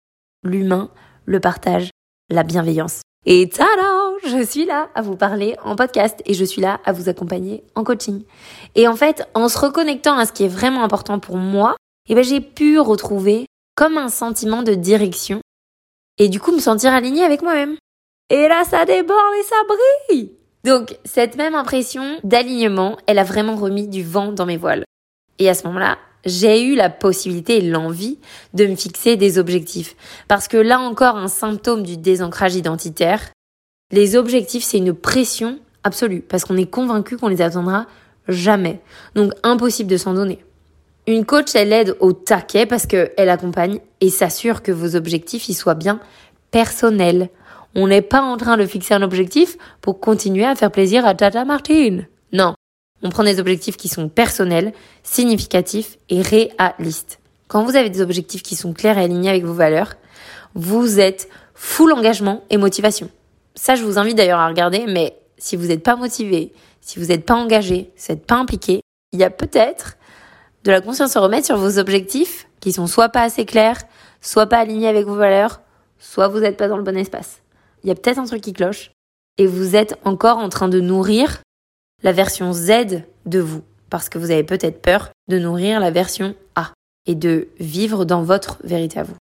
L'humain, 0.43 0.91
le 1.25 1.39
partage, 1.39 1.89
la 2.29 2.43
bienveillance. 2.43 3.01
Et 3.25 3.49
tada 3.49 3.69
je 4.25 4.43
suis 4.43 4.65
là 4.65 4.89
à 4.95 5.01
vous 5.01 5.15
parler 5.15 5.55
en 5.63 5.77
podcast 5.77 6.21
et 6.25 6.33
je 6.33 6.43
suis 6.43 6.61
là 6.61 6.81
à 6.83 6.91
vous 6.91 7.07
accompagner 7.07 7.63
en 7.75 7.85
coaching. 7.85 8.23
Et 8.75 8.87
en 8.87 8.95
fait, 8.97 9.27
en 9.33 9.47
se 9.47 9.57
reconnectant 9.57 10.17
à 10.17 10.25
ce 10.25 10.33
qui 10.33 10.43
est 10.43 10.49
vraiment 10.49 10.83
important 10.83 11.19
pour 11.19 11.37
moi, 11.37 11.77
eh 12.09 12.15
ben, 12.15 12.23
j'ai 12.23 12.41
pu 12.41 12.79
retrouver 12.79 13.45
comme 13.75 13.97
un 13.97 14.09
sentiment 14.09 14.61
de 14.61 14.73
direction 14.73 15.39
et 16.17 16.27
du 16.27 16.41
coup 16.41 16.51
me 16.51 16.59
sentir 16.59 16.93
alignée 16.93 17.23
avec 17.23 17.41
moi-même. 17.41 17.77
Et 18.29 18.47
là, 18.47 18.63
ça 18.63 18.85
déborde 18.85 19.33
et 19.39 19.43
ça 19.43 19.55
brille. 19.67 20.31
Donc, 20.63 20.97
cette 21.05 21.35
même 21.35 21.55
impression 21.55 22.19
d'alignement, 22.23 22.97
elle 23.07 23.19
a 23.19 23.23
vraiment 23.23 23.55
remis 23.55 23.87
du 23.87 24.03
vent 24.03 24.31
dans 24.31 24.45
mes 24.45 24.57
voiles. 24.57 24.83
Et 25.39 25.49
à 25.49 25.53
ce 25.53 25.65
moment-là, 25.67 25.97
j'ai 26.25 26.63
eu 26.63 26.75
la 26.75 26.89
possibilité 26.89 27.57
et 27.57 27.61
l'envie 27.61 28.19
de 28.53 28.65
me 28.65 28.75
fixer 28.75 29.15
des 29.15 29.39
objectifs. 29.39 29.95
Parce 30.27 30.47
que 30.47 30.57
là 30.57 30.79
encore, 30.79 31.15
un 31.15 31.29
symptôme 31.29 31.83
du 31.83 31.97
désancrage 31.97 32.55
identitaire, 32.55 33.31
les 33.91 34.15
objectifs, 34.15 34.63
c'est 34.63 34.77
une 34.77 34.93
pression 34.93 35.59
absolue 35.83 36.21
parce 36.21 36.43
qu'on 36.43 36.57
est 36.57 36.69
convaincu 36.69 37.17
qu'on 37.17 37.29
les 37.29 37.41
atteindra 37.41 37.87
jamais. 38.27 38.81
Donc 39.15 39.31
impossible 39.43 39.89
de 39.89 39.97
s'en 39.97 40.13
donner. 40.13 40.43
Une 41.07 41.25
coach, 41.25 41.55
elle 41.55 41.73
aide 41.73 41.95
au 41.99 42.13
taquet 42.13 42.65
parce 42.65 42.85
qu'elle 42.85 43.29
accompagne 43.29 43.79
et 44.01 44.09
s'assure 44.09 44.61
que 44.61 44.71
vos 44.71 44.95
objectifs 44.95 45.49
y 45.49 45.53
soient 45.53 45.73
bien 45.73 45.99
personnels. 46.51 47.29
On 47.75 47.87
n'est 47.87 48.01
pas 48.01 48.21
en 48.21 48.37
train 48.37 48.57
de 48.57 48.65
fixer 48.65 48.93
un 48.93 49.01
objectif 49.01 49.57
pour 49.81 49.99
continuer 49.99 50.45
à 50.45 50.55
faire 50.55 50.71
plaisir 50.71 51.05
à 51.05 51.13
Tata 51.13 51.45
Martine. 51.45 52.07
Non. 52.33 52.55
On 53.03 53.09
prend 53.09 53.23
des 53.23 53.39
objectifs 53.39 53.77
qui 53.77 53.87
sont 53.87 54.09
personnels, 54.09 54.73
significatifs 55.03 55.97
et 56.09 56.21
réalistes. 56.21 57.19
Quand 57.47 57.63
vous 57.63 57.75
avez 57.75 57.89
des 57.89 58.01
objectifs 58.01 58.43
qui 58.43 58.55
sont 58.55 58.73
clairs 58.73 58.97
et 58.97 59.03
alignés 59.03 59.29
avec 59.29 59.45
vos 59.45 59.53
valeurs, 59.53 59.93
vous 60.55 60.99
êtes 60.99 61.29
full 61.53 61.93
engagement 61.93 62.43
et 62.49 62.57
motivation. 62.57 63.09
Ça, 63.55 63.75
je 63.75 63.83
vous 63.83 63.97
invite 63.97 64.17
d'ailleurs 64.17 64.39
à 64.39 64.47
regarder, 64.47 64.85
mais 64.87 65.15
si 65.37 65.55
vous 65.55 65.67
n'êtes 65.67 65.83
pas 65.83 65.95
motivé, 65.95 66.53
si 66.81 66.99
vous 66.99 67.05
n'êtes 67.05 67.25
pas 67.25 67.35
engagé, 67.35 67.91
si 67.95 68.07
vous 68.07 68.15
n'êtes 68.15 68.25
pas 68.25 68.35
impliqué, 68.35 68.81
il 69.13 69.19
y 69.19 69.23
a 69.23 69.29
peut-être 69.29 69.97
de 70.63 70.71
la 70.71 70.81
conscience 70.81 71.15
à 71.15 71.21
remettre 71.21 71.45
sur 71.45 71.57
vos 71.57 71.79
objectifs 71.79 72.47
qui 72.59 72.73
sont 72.73 72.87
soit 72.87 73.09
pas 73.09 73.21
assez 73.21 73.45
clairs, 73.45 73.81
soit 74.21 74.47
pas 74.47 74.57
alignés 74.57 74.87
avec 74.87 75.05
vos 75.05 75.15
valeurs, 75.15 75.61
soit 75.97 76.27
vous 76.27 76.39
n'êtes 76.39 76.57
pas 76.57 76.67
dans 76.67 76.77
le 76.77 76.83
bon 76.83 76.97
espace. 76.97 77.41
Il 77.83 77.87
y 77.87 77.91
a 77.91 77.95
peut-être 77.95 78.19
un 78.19 78.25
truc 78.25 78.41
qui 78.41 78.53
cloche 78.53 78.91
et 79.37 79.47
vous 79.47 79.75
êtes 79.75 79.97
encore 80.03 80.37
en 80.37 80.49
train 80.49 80.67
de 80.67 80.79
nourrir 80.79 81.41
la 82.03 82.11
version 82.11 82.53
Z 82.53 83.03
de 83.25 83.39
vous 83.39 83.61
parce 83.89 84.09
que 84.09 84.17
vous 84.17 84.31
avez 84.31 84.43
peut-être 84.43 84.81
peur 84.81 85.09
de 85.27 85.39
nourrir 85.39 85.79
la 85.79 85.91
version 85.91 86.35
A 86.55 86.73
et 87.05 87.15
de 87.15 87.47
vivre 87.59 88.05
dans 88.05 88.23
votre 88.23 88.57
vérité 88.63 88.99
à 88.99 89.03
vous. 89.03 89.15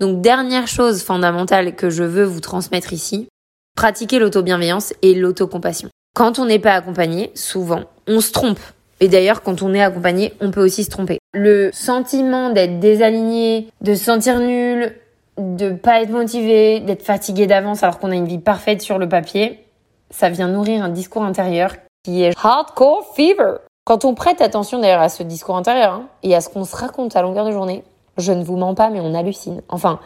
Donc 0.00 0.20
dernière 0.20 0.68
chose 0.68 1.02
fondamentale 1.02 1.74
que 1.74 1.90
je 1.90 2.04
veux 2.04 2.24
vous 2.24 2.40
transmettre 2.40 2.92
ici, 2.92 3.28
pratiquer 3.74 4.18
l'auto-bienveillance 4.18 4.94
et 5.02 5.14
l'autocompassion. 5.14 5.88
Quand 6.14 6.38
on 6.38 6.46
n'est 6.46 6.58
pas 6.58 6.74
accompagné, 6.74 7.30
souvent, 7.34 7.84
on 8.06 8.20
se 8.20 8.32
trompe. 8.32 8.60
Et 9.00 9.08
d'ailleurs, 9.08 9.42
quand 9.42 9.62
on 9.62 9.74
est 9.74 9.82
accompagné, 9.82 10.34
on 10.40 10.50
peut 10.50 10.64
aussi 10.64 10.84
se 10.84 10.90
tromper. 10.90 11.18
Le 11.32 11.70
sentiment 11.72 12.50
d'être 12.50 12.80
désaligné, 12.80 13.68
de 13.80 13.94
se 13.94 14.04
sentir 14.04 14.40
nul, 14.40 14.94
de 15.38 15.70
pas 15.70 16.02
être 16.02 16.10
motivé, 16.10 16.80
d'être 16.80 17.02
fatigué 17.02 17.46
d'avance 17.46 17.82
alors 17.82 17.98
qu'on 17.98 18.10
a 18.10 18.14
une 18.14 18.26
vie 18.26 18.38
parfaite 18.38 18.82
sur 18.82 18.98
le 18.98 19.08
papier, 19.08 19.64
ça 20.10 20.28
vient 20.28 20.48
nourrir 20.48 20.82
un 20.82 20.88
discours 20.88 21.22
intérieur 21.22 21.72
qui 22.04 22.22
est 22.22 22.32
hardcore 22.42 23.14
fever. 23.14 23.58
Quand 23.84 24.04
on 24.04 24.14
prête 24.14 24.40
attention 24.40 24.80
d'ailleurs 24.80 25.00
à 25.00 25.08
ce 25.08 25.22
discours 25.22 25.56
intérieur 25.56 25.94
hein, 25.94 26.08
et 26.22 26.34
à 26.34 26.40
ce 26.40 26.48
qu'on 26.48 26.64
se 26.64 26.76
raconte 26.76 27.16
à 27.16 27.22
longueur 27.22 27.46
de 27.46 27.52
journée, 27.52 27.84
je 28.16 28.32
ne 28.32 28.44
vous 28.44 28.56
mens 28.56 28.74
pas, 28.74 28.90
mais 28.90 29.00
on 29.00 29.14
hallucine. 29.14 29.62
Enfin, 29.68 30.00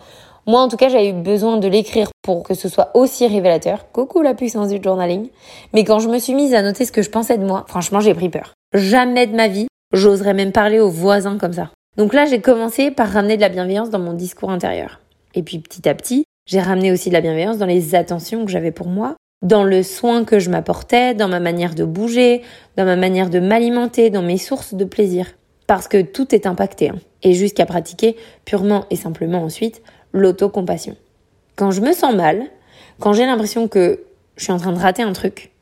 moi 0.47 0.61
en 0.61 0.68
tout 0.68 0.77
cas, 0.77 0.88
j'avais 0.88 1.09
eu 1.09 1.12
besoin 1.12 1.57
de 1.57 1.68
l'écrire 1.68 2.09
pour 2.23 2.42
que 2.42 2.55
ce 2.55 2.68
soit 2.68 2.90
aussi 2.95 3.27
révélateur. 3.27 3.90
Coucou 3.92 4.23
la 4.23 4.35
puissance 4.35 4.68
du 4.68 4.83
journaling. 4.83 5.29
Mais 5.73 5.85
quand 5.85 5.99
je 5.99 6.09
me 6.09 6.18
suis 6.18 6.35
mise 6.35 6.55
à 6.55 6.62
noter 6.62 6.85
ce 6.85 6.92
que 6.92 7.03
je 7.03 7.11
pensais 7.11 7.38
de 7.38 7.45
moi, 7.45 7.64
franchement, 7.68 8.01
j'ai 8.01 8.14
pris 8.14 8.29
peur. 8.29 8.53
Jamais 8.75 9.27
de 9.27 9.35
ma 9.35 9.49
vie, 9.49 9.66
j'oserais 9.92 10.35
même 10.35 10.53
parler 10.53 10.81
aux 10.81 10.90
voisins 10.90 11.38
comme 11.38 11.53
ça. 11.53 11.71
Donc 11.97 12.14
là, 12.14 12.25
j'ai 12.25 12.40
commencé 12.40 12.90
par 12.90 13.09
ramener 13.09 13.37
de 13.37 13.42
la 13.42 13.49
bienveillance 13.49 13.90
dans 13.90 13.99
mon 13.99 14.14
discours 14.14 14.51
intérieur. 14.51 15.02
Et 15.35 15.42
puis 15.42 15.59
petit 15.59 15.88
à 15.88 15.95
petit, 15.95 16.25
j'ai 16.47 16.61
ramené 16.61 16.92
aussi 16.92 17.09
de 17.09 17.14
la 17.14 17.21
bienveillance 17.21 17.59
dans 17.59 17.66
les 17.66 17.95
attentions 17.95 18.45
que 18.45 18.51
j'avais 18.51 18.73
pour 18.73 18.88
moi, 18.88 19.16
dans 19.42 19.64
le 19.64 19.83
soin 19.83 20.25
que 20.25 20.38
je 20.38 20.51
m'apportais, 20.51 21.14
dans 21.14 21.29
ma 21.29 21.40
manière 21.40 21.75
de 21.75 21.85
bouger, 21.85 22.42
dans 22.77 22.85
ma 22.85 22.97
manière 22.97 23.31
de 23.31 23.40
m'alimenter, 23.40 24.11
dans 24.11 24.23
mes 24.23 24.38
sources 24.38 24.75
de 24.75 24.85
plaisir. 24.85 25.27
Parce 25.66 25.88
que 25.88 26.03
tout 26.03 26.35
est 26.35 26.47
impacté. 26.47 26.90
Hein. 26.90 26.99
Et 27.23 27.35
jusqu'à 27.35 27.66
pratiquer 27.66 28.16
purement 28.45 28.87
et 28.90 28.97
simplement 28.97 29.42
ensuite 29.42 29.83
l'autocompassion. 30.12 30.97
Quand 31.57 31.71
je 31.71 31.81
me 31.81 31.92
sens 31.92 32.14
mal, 32.14 32.45
quand 32.99 33.12
j'ai 33.12 33.27
l'impression 33.27 33.68
que 33.68 34.05
je 34.37 34.45
suis 34.45 34.53
en 34.53 34.59
train 34.59 34.73
de 34.73 34.79
rater 34.79 35.03
un 35.03 35.12
truc, 35.12 35.53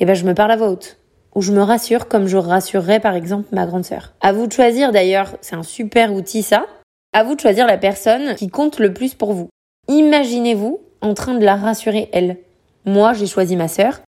eh 0.00 0.04
ben 0.04 0.14
je 0.14 0.24
me 0.24 0.34
parle 0.34 0.52
à 0.52 0.56
voix 0.56 0.70
haute. 0.70 0.98
Ou 1.34 1.42
je 1.42 1.52
me 1.52 1.62
rassure 1.62 2.08
comme 2.08 2.26
je 2.26 2.36
rassurerais 2.36 3.00
par 3.00 3.14
exemple 3.14 3.48
ma 3.52 3.66
grande 3.66 3.84
sœur. 3.84 4.14
À 4.20 4.32
vous 4.32 4.46
de 4.46 4.52
choisir 4.52 4.92
d'ailleurs, 4.92 5.36
c'est 5.40 5.56
un 5.56 5.62
super 5.62 6.12
outil 6.12 6.42
ça. 6.42 6.66
À 7.14 7.24
vous 7.24 7.34
de 7.34 7.40
choisir 7.40 7.66
la 7.66 7.78
personne 7.78 8.34
qui 8.34 8.48
compte 8.48 8.78
le 8.78 8.92
plus 8.92 9.14
pour 9.14 9.32
vous. 9.32 9.48
Imaginez-vous 9.88 10.80
en 11.00 11.14
train 11.14 11.34
de 11.34 11.44
la 11.44 11.56
rassurer 11.56 12.10
elle. 12.12 12.36
Moi, 12.84 13.14
j'ai 13.14 13.26
choisi 13.26 13.56
ma 13.56 13.66
sœur, 13.66 14.02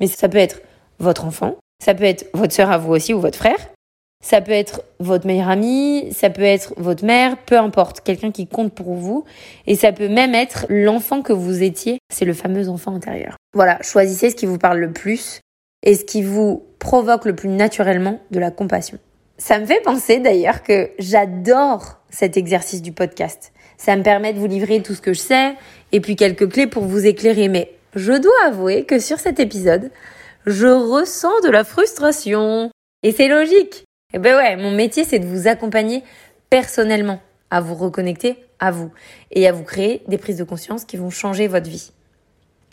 mais 0.00 0.06
ça 0.06 0.28
peut 0.28 0.38
être 0.38 0.62
votre 0.98 1.26
enfant, 1.26 1.56
ça 1.84 1.94
peut 1.94 2.04
être 2.04 2.26
votre 2.32 2.54
sœur 2.54 2.70
à 2.70 2.78
vous 2.78 2.92
aussi 2.92 3.12
ou 3.12 3.20
votre 3.20 3.36
frère, 3.36 3.58
ça 4.24 4.40
peut 4.40 4.52
être 4.52 4.82
votre 4.98 5.26
meilleure 5.26 5.50
amie, 5.50 6.12
ça 6.12 6.30
peut 6.30 6.42
être 6.42 6.72
votre 6.78 7.04
mère, 7.04 7.36
peu 7.36 7.58
importe, 7.58 8.00
quelqu'un 8.00 8.32
qui 8.32 8.46
compte 8.46 8.72
pour 8.72 8.94
vous. 8.94 9.24
Et 9.66 9.76
ça 9.76 9.92
peut 9.92 10.08
même 10.08 10.34
être 10.34 10.64
l'enfant 10.70 11.20
que 11.20 11.34
vous 11.34 11.62
étiez, 11.62 11.98
c'est 12.10 12.24
le 12.24 12.32
fameux 12.32 12.70
enfant 12.70 12.94
intérieur. 12.94 13.36
Voilà, 13.54 13.78
choisissez 13.82 14.30
ce 14.30 14.34
qui 14.34 14.46
vous 14.46 14.58
parle 14.58 14.78
le 14.78 14.92
plus 14.92 15.40
et 15.82 15.94
ce 15.94 16.04
qui 16.04 16.22
vous 16.22 16.64
provoque 16.78 17.26
le 17.26 17.36
plus 17.36 17.50
naturellement 17.50 18.18
de 18.30 18.40
la 18.40 18.50
compassion. 18.50 18.98
Ça 19.38 19.58
me 19.58 19.66
fait 19.66 19.82
penser 19.82 20.18
d'ailleurs 20.18 20.62
que 20.62 20.90
j'adore 20.98 21.98
cet 22.08 22.36
exercice 22.36 22.80
du 22.80 22.92
podcast. 22.92 23.52
Ça 23.76 23.94
me 23.94 24.02
permet 24.02 24.32
de 24.32 24.38
vous 24.38 24.46
livrer 24.46 24.82
tout 24.82 24.94
ce 24.94 25.02
que 25.02 25.12
je 25.12 25.20
sais 25.20 25.54
et 25.92 26.00
puis 26.00 26.16
quelques 26.16 26.50
clés 26.50 26.66
pour 26.66 26.84
vous 26.84 27.04
éclairer. 27.04 27.48
Mais 27.48 27.74
je 27.94 28.12
dois 28.12 28.46
avouer 28.46 28.84
que 28.84 28.98
sur 28.98 29.18
cet 29.18 29.38
épisode, 29.38 29.90
je 30.46 30.66
ressens 30.66 31.40
de 31.44 31.50
la 31.50 31.64
frustration. 31.64 32.70
Et 33.02 33.12
c'est 33.12 33.28
logique. 33.28 33.84
Eh 34.14 34.18
ben 34.18 34.36
ouais, 34.36 34.56
mon 34.56 34.70
métier, 34.70 35.04
c'est 35.04 35.18
de 35.18 35.26
vous 35.26 35.48
accompagner 35.48 36.02
personnellement 36.48 37.20
à 37.50 37.60
vous 37.60 37.74
reconnecter 37.74 38.38
à 38.58 38.70
vous 38.70 38.90
et 39.30 39.46
à 39.46 39.52
vous 39.52 39.64
créer 39.64 40.02
des 40.08 40.18
prises 40.18 40.38
de 40.38 40.44
conscience 40.44 40.84
qui 40.84 40.96
vont 40.96 41.10
changer 41.10 41.46
votre 41.46 41.68
vie. 41.68 41.92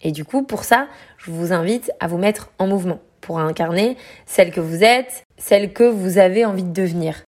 Et 0.01 0.11
du 0.11 0.25
coup, 0.25 0.43
pour 0.43 0.63
ça, 0.63 0.87
je 1.17 1.31
vous 1.31 1.53
invite 1.53 1.91
à 1.99 2.07
vous 2.07 2.17
mettre 2.17 2.51
en 2.59 2.67
mouvement 2.67 2.99
pour 3.21 3.39
incarner 3.39 3.97
celle 4.25 4.51
que 4.51 4.59
vous 4.59 4.83
êtes, 4.83 5.22
celle 5.37 5.73
que 5.73 5.83
vous 5.83 6.17
avez 6.17 6.45
envie 6.45 6.63
de 6.63 6.73
devenir. 6.73 7.23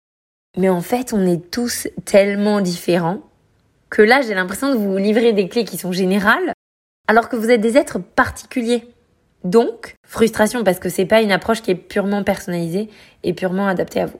Mais 0.56 0.68
en 0.68 0.80
fait, 0.80 1.12
on 1.12 1.26
est 1.26 1.50
tous 1.50 1.88
tellement 2.04 2.60
différents 2.60 3.20
que 3.90 4.02
là, 4.02 4.22
j'ai 4.22 4.34
l'impression 4.34 4.72
de 4.72 4.78
vous 4.78 4.96
livrer 4.96 5.32
des 5.32 5.48
clés 5.48 5.64
qui 5.64 5.78
sont 5.78 5.92
générales 5.92 6.52
alors 7.08 7.28
que 7.28 7.36
vous 7.36 7.50
êtes 7.50 7.60
des 7.60 7.76
êtres 7.76 7.98
particuliers. 7.98 8.88
Donc, 9.44 9.94
frustration 10.06 10.64
parce 10.64 10.78
que 10.78 10.88
c'est 10.88 11.04
pas 11.06 11.20
une 11.20 11.32
approche 11.32 11.60
qui 11.60 11.70
est 11.70 11.76
purement 11.76 12.24
personnalisée 12.24 12.88
et 13.22 13.34
purement 13.34 13.66
adaptée 13.66 14.00
à 14.00 14.06
vous. 14.06 14.18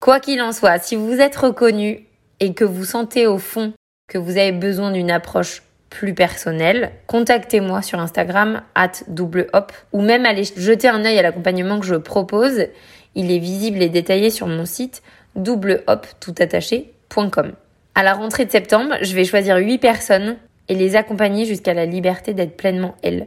Quoi 0.00 0.18
qu'il 0.18 0.40
en 0.42 0.52
soit, 0.52 0.78
si 0.78 0.96
vous 0.96 1.20
êtes 1.20 1.36
reconnu 1.36 2.06
et 2.40 2.54
que 2.54 2.64
vous 2.64 2.84
sentez 2.84 3.26
au 3.26 3.38
fond 3.38 3.72
que 4.08 4.18
vous 4.18 4.32
avez 4.32 4.52
besoin 4.52 4.90
d'une 4.90 5.10
approche 5.10 5.62
plus 5.90 6.14
personnelle, 6.14 6.92
contactez-moi 7.06 7.82
sur 7.82 8.00
Instagram 8.00 8.62
at 8.74 8.92
double 9.08 9.48
hop 9.52 9.72
ou 9.92 10.00
même 10.00 10.24
allez 10.24 10.44
jeter 10.56 10.88
un 10.88 11.04
œil 11.04 11.18
à 11.18 11.22
l'accompagnement 11.22 11.78
que 11.80 11.86
je 11.86 11.96
propose. 11.96 12.68
Il 13.14 13.30
est 13.30 13.38
visible 13.38 13.82
et 13.82 13.88
détaillé 13.88 14.30
sur 14.30 14.46
mon 14.46 14.64
site 14.64 15.02
doublehop.toutattaché.com. 15.34 17.52
À 17.94 18.02
la 18.02 18.14
rentrée 18.14 18.46
de 18.46 18.50
septembre, 18.50 18.94
je 19.02 19.14
vais 19.14 19.24
choisir 19.24 19.56
8 19.56 19.78
personnes 19.78 20.36
et 20.68 20.74
les 20.74 20.96
accompagner 20.96 21.44
jusqu'à 21.44 21.74
la 21.74 21.86
liberté 21.86 22.32
d'être 22.32 22.56
pleinement 22.56 22.96
elles 23.02 23.26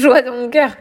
joie 0.00 0.22
dans 0.22 0.34
mon 0.34 0.48
cœur. 0.48 0.76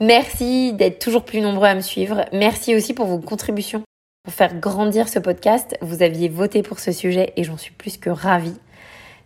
Merci 0.00 0.72
d'être 0.72 0.98
toujours 0.98 1.24
plus 1.24 1.40
nombreux 1.40 1.68
à 1.68 1.74
me 1.74 1.80
suivre. 1.80 2.24
Merci 2.32 2.74
aussi 2.74 2.94
pour 2.94 3.06
vos 3.06 3.18
contributions. 3.18 3.82
Pour 4.24 4.34
faire 4.34 4.58
grandir 4.58 5.08
ce 5.08 5.18
podcast, 5.18 5.76
vous 5.82 6.02
aviez 6.02 6.28
voté 6.28 6.62
pour 6.62 6.80
ce 6.80 6.92
sujet 6.92 7.32
et 7.36 7.44
j'en 7.44 7.56
suis 7.56 7.72
plus 7.72 7.96
que 7.96 8.10
ravie. 8.10 8.58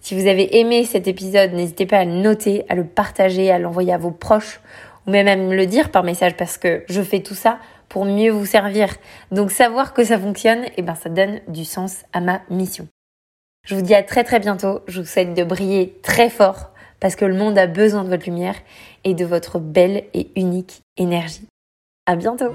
Si 0.00 0.14
vous 0.14 0.26
avez 0.26 0.58
aimé 0.58 0.84
cet 0.84 1.08
épisode, 1.08 1.52
n'hésitez 1.52 1.86
pas 1.86 1.98
à 1.98 2.04
le 2.04 2.12
noter, 2.12 2.64
à 2.68 2.74
le 2.74 2.84
partager, 2.84 3.50
à 3.50 3.58
l'envoyer 3.58 3.92
à 3.92 3.98
vos 3.98 4.10
proches 4.10 4.60
ou 5.06 5.10
même 5.10 5.28
à 5.28 5.36
me 5.36 5.54
le 5.54 5.66
dire 5.66 5.90
par 5.90 6.04
message 6.04 6.36
parce 6.36 6.58
que 6.58 6.84
je 6.88 7.02
fais 7.02 7.20
tout 7.20 7.34
ça 7.34 7.58
pour 7.88 8.04
mieux 8.04 8.30
vous 8.30 8.46
servir. 8.46 8.94
Donc 9.32 9.50
savoir 9.50 9.94
que 9.94 10.04
ça 10.04 10.18
fonctionne, 10.18 10.64
eh 10.76 10.82
ben 10.82 10.94
ça 10.94 11.08
donne 11.08 11.40
du 11.48 11.64
sens 11.64 12.04
à 12.12 12.20
ma 12.20 12.42
mission. 12.50 12.86
Je 13.66 13.74
vous 13.74 13.82
dis 13.82 13.94
à 13.94 14.02
très 14.02 14.24
très 14.24 14.40
bientôt. 14.40 14.80
Je 14.86 15.00
vous 15.00 15.06
souhaite 15.06 15.34
de 15.34 15.44
briller 15.44 15.98
très 16.02 16.30
fort 16.30 16.70
parce 17.00 17.16
que 17.16 17.24
le 17.24 17.34
monde 17.34 17.58
a 17.58 17.66
besoin 17.66 18.04
de 18.04 18.08
votre 18.08 18.24
lumière 18.24 18.56
et 19.04 19.14
de 19.14 19.24
votre 19.24 19.58
belle 19.58 20.04
et 20.14 20.30
unique 20.36 20.82
énergie. 20.96 21.46
À 22.06 22.16
bientôt! 22.16 22.54